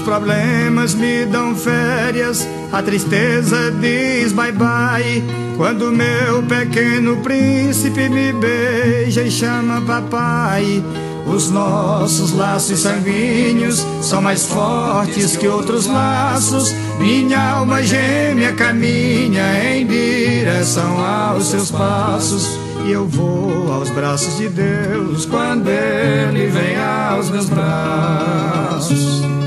Problemas 0.00 0.94
me 0.94 1.24
dão 1.24 1.54
férias, 1.54 2.46
a 2.70 2.82
tristeza 2.82 3.70
diz 3.80 4.32
bye 4.32 4.52
bye. 4.52 5.22
Quando 5.56 5.90
meu 5.90 6.42
pequeno 6.42 7.16
príncipe 7.16 8.08
me 8.08 8.32
beija 8.32 9.22
e 9.22 9.30
chama 9.30 9.80
papai. 9.80 10.84
Os 11.26 11.50
nossos 11.50 12.32
laços 12.32 12.80
sanguíneos 12.80 13.84
são 14.00 14.22
mais 14.22 14.46
fortes 14.46 15.36
que 15.36 15.48
outros 15.48 15.86
laços. 15.86 16.72
Minha 16.98 17.54
alma 17.54 17.82
gêmea 17.82 18.52
caminha 18.52 19.74
em 19.74 19.86
direção 19.86 21.04
aos 21.04 21.46
seus 21.48 21.70
passos. 21.70 22.58
E 22.86 22.92
eu 22.92 23.06
vou 23.06 23.72
aos 23.72 23.90
braços 23.90 24.38
de 24.38 24.48
Deus 24.48 25.26
quando 25.26 25.68
Ele 25.68 26.46
vem 26.46 26.76
aos 26.76 27.30
meus 27.30 27.48
braços. 27.48 29.37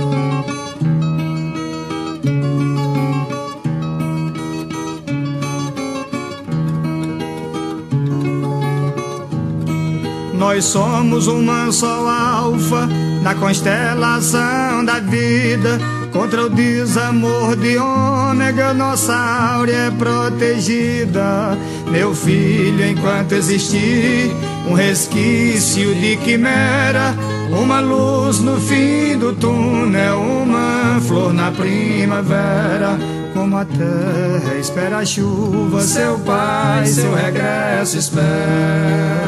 Nós 10.41 10.65
somos 10.65 11.27
uma 11.27 11.71
só 11.71 12.10
alfa 12.10 12.89
na 13.21 13.36
constelação 13.36 14.84
da 14.84 14.99
vida. 14.99 15.80
Contra 16.12 16.47
o 16.47 16.49
desamor 16.49 17.56
de 17.56 17.77
ômega, 17.77 18.73
nossa 18.73 19.13
áurea 19.13 19.75
é 19.75 19.91
protegida. 19.91 21.56
Meu 21.91 22.15
filho, 22.15 22.84
enquanto 22.84 23.34
existir, 23.34 24.32
um 24.67 24.73
resquício 24.73 25.93
de 25.93 26.17
quimera, 26.17 27.15
uma 27.51 27.80
luz 27.80 28.39
no 28.39 28.60
fim 28.60 29.19
do 29.19 29.34
túnel, 29.34 30.19
uma 30.19 30.99
flor 31.01 31.32
na 31.32 31.51
primavera. 31.51 32.97
Como 33.36 33.56
a 33.56 33.63
terra 33.63 34.58
espera 34.60 34.97
a 34.97 35.06
chuva, 35.06 35.82
seu 35.82 36.17
pai, 36.17 36.88
seu 36.88 37.13
regresso 37.13 37.99
espera 37.99 39.21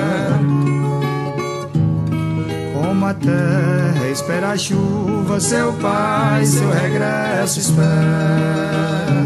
a 3.13 3.15
terra 3.15 4.09
espera 4.09 4.51
a 4.51 4.57
chuva, 4.57 5.39
seu 5.39 5.71
pai, 5.73 6.45
seu 6.45 6.69
regresso 6.69 7.59
espera. 7.59 9.23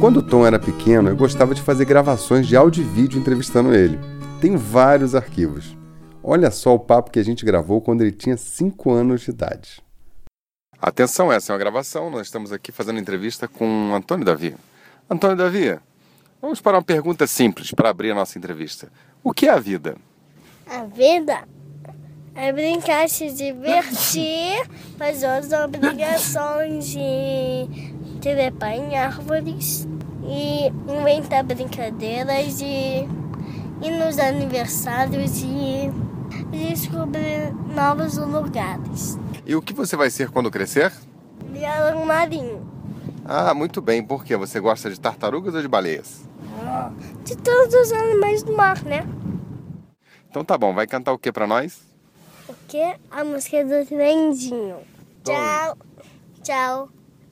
Quando 0.00 0.18
o 0.18 0.22
Tom 0.22 0.46
era 0.46 0.58
pequeno, 0.58 1.08
eu 1.08 1.16
gostava 1.16 1.52
de 1.54 1.62
fazer 1.62 1.84
gravações 1.84 2.46
de 2.46 2.56
áudio 2.56 2.84
e 2.84 2.86
vídeo 2.86 3.18
entrevistando 3.18 3.74
ele. 3.74 3.98
Tenho 4.40 4.58
vários 4.58 5.16
arquivos. 5.16 5.76
Olha 6.22 6.50
só 6.50 6.74
o 6.74 6.78
papo 6.78 7.10
que 7.10 7.18
a 7.18 7.24
gente 7.24 7.44
gravou 7.44 7.80
quando 7.80 8.02
ele 8.02 8.12
tinha 8.12 8.36
5 8.36 8.92
anos 8.92 9.22
de 9.22 9.30
idade. 9.30 9.85
Atenção, 10.80 11.32
essa 11.32 11.52
é 11.52 11.54
uma 11.54 11.58
gravação. 11.58 12.10
Nós 12.10 12.26
estamos 12.26 12.52
aqui 12.52 12.70
fazendo 12.70 12.98
entrevista 12.98 13.48
com 13.48 13.94
Antônio 13.94 14.24
Davi. 14.24 14.54
Antônio 15.08 15.36
Davi, 15.36 15.78
vamos 16.40 16.60
para 16.60 16.76
uma 16.76 16.82
pergunta 16.82 17.26
simples 17.26 17.72
para 17.72 17.88
abrir 17.88 18.10
a 18.10 18.14
nossa 18.14 18.38
entrevista. 18.38 18.88
O 19.24 19.32
que 19.32 19.46
é 19.46 19.50
a 19.50 19.58
vida? 19.58 19.96
A 20.68 20.84
vida 20.84 21.44
é 22.34 22.52
brincar, 22.52 23.08
se 23.08 23.32
divertir, 23.32 24.62
fazer 24.98 25.26
as 25.26 25.50
obrigações 25.52 26.88
de 26.88 27.94
trepar 28.20 28.72
em 28.72 28.96
árvores 28.98 29.88
e 30.28 30.66
inventar 30.92 31.42
brincadeiras 31.42 32.60
e 32.60 33.08
ir 33.82 33.90
nos 33.98 34.18
aniversários 34.18 35.42
e 35.42 35.90
descobrir 36.50 37.52
novos 37.74 38.18
lugares. 38.18 39.18
E 39.46 39.54
o 39.54 39.62
que 39.62 39.72
você 39.72 39.94
vai 39.96 40.10
ser 40.10 40.28
quando 40.30 40.50
crescer? 40.50 40.92
Leão 41.52 42.04
marinho. 42.04 42.68
Ah, 43.24 43.54
muito 43.54 43.80
bem. 43.80 44.02
Por 44.02 44.24
quê? 44.24 44.36
Você 44.36 44.58
gosta 44.58 44.90
de 44.90 44.98
tartarugas 44.98 45.54
ou 45.54 45.62
de 45.62 45.68
baleias? 45.68 46.28
De 47.24 47.36
todos 47.36 47.72
os 47.74 47.92
animais 47.92 48.42
do 48.42 48.56
mar, 48.56 48.82
né? 48.82 49.06
Então 50.28 50.44
tá 50.44 50.58
bom. 50.58 50.74
Vai 50.74 50.88
cantar 50.88 51.12
o 51.12 51.18
que 51.18 51.30
para 51.30 51.46
nós? 51.46 51.80
O 52.48 52.54
que? 52.66 52.96
A 53.08 53.22
música 53.22 53.64
do 53.64 53.86
trenzinho. 53.86 54.78
Tchau, 55.22 55.78
tchau, 56.42 56.88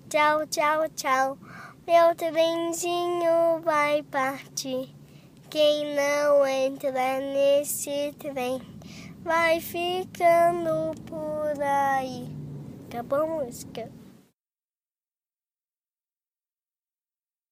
tchau, 0.09 0.47
tchau, 0.47 0.89
tchau. 0.95 1.39
Meu 1.85 2.15
trenzinho 2.15 3.61
vai 3.65 4.05
partir. 4.05 4.95
Quem 5.51 5.95
não 5.95 6.47
entra 6.47 6.93
nesse 7.21 8.15
trem 8.19 8.61
vai 9.25 9.59
ficando 9.59 10.93
por 11.07 11.63
aí. 11.63 12.29
Acabou 12.87 13.23
a 13.23 13.27
música. 13.45 13.91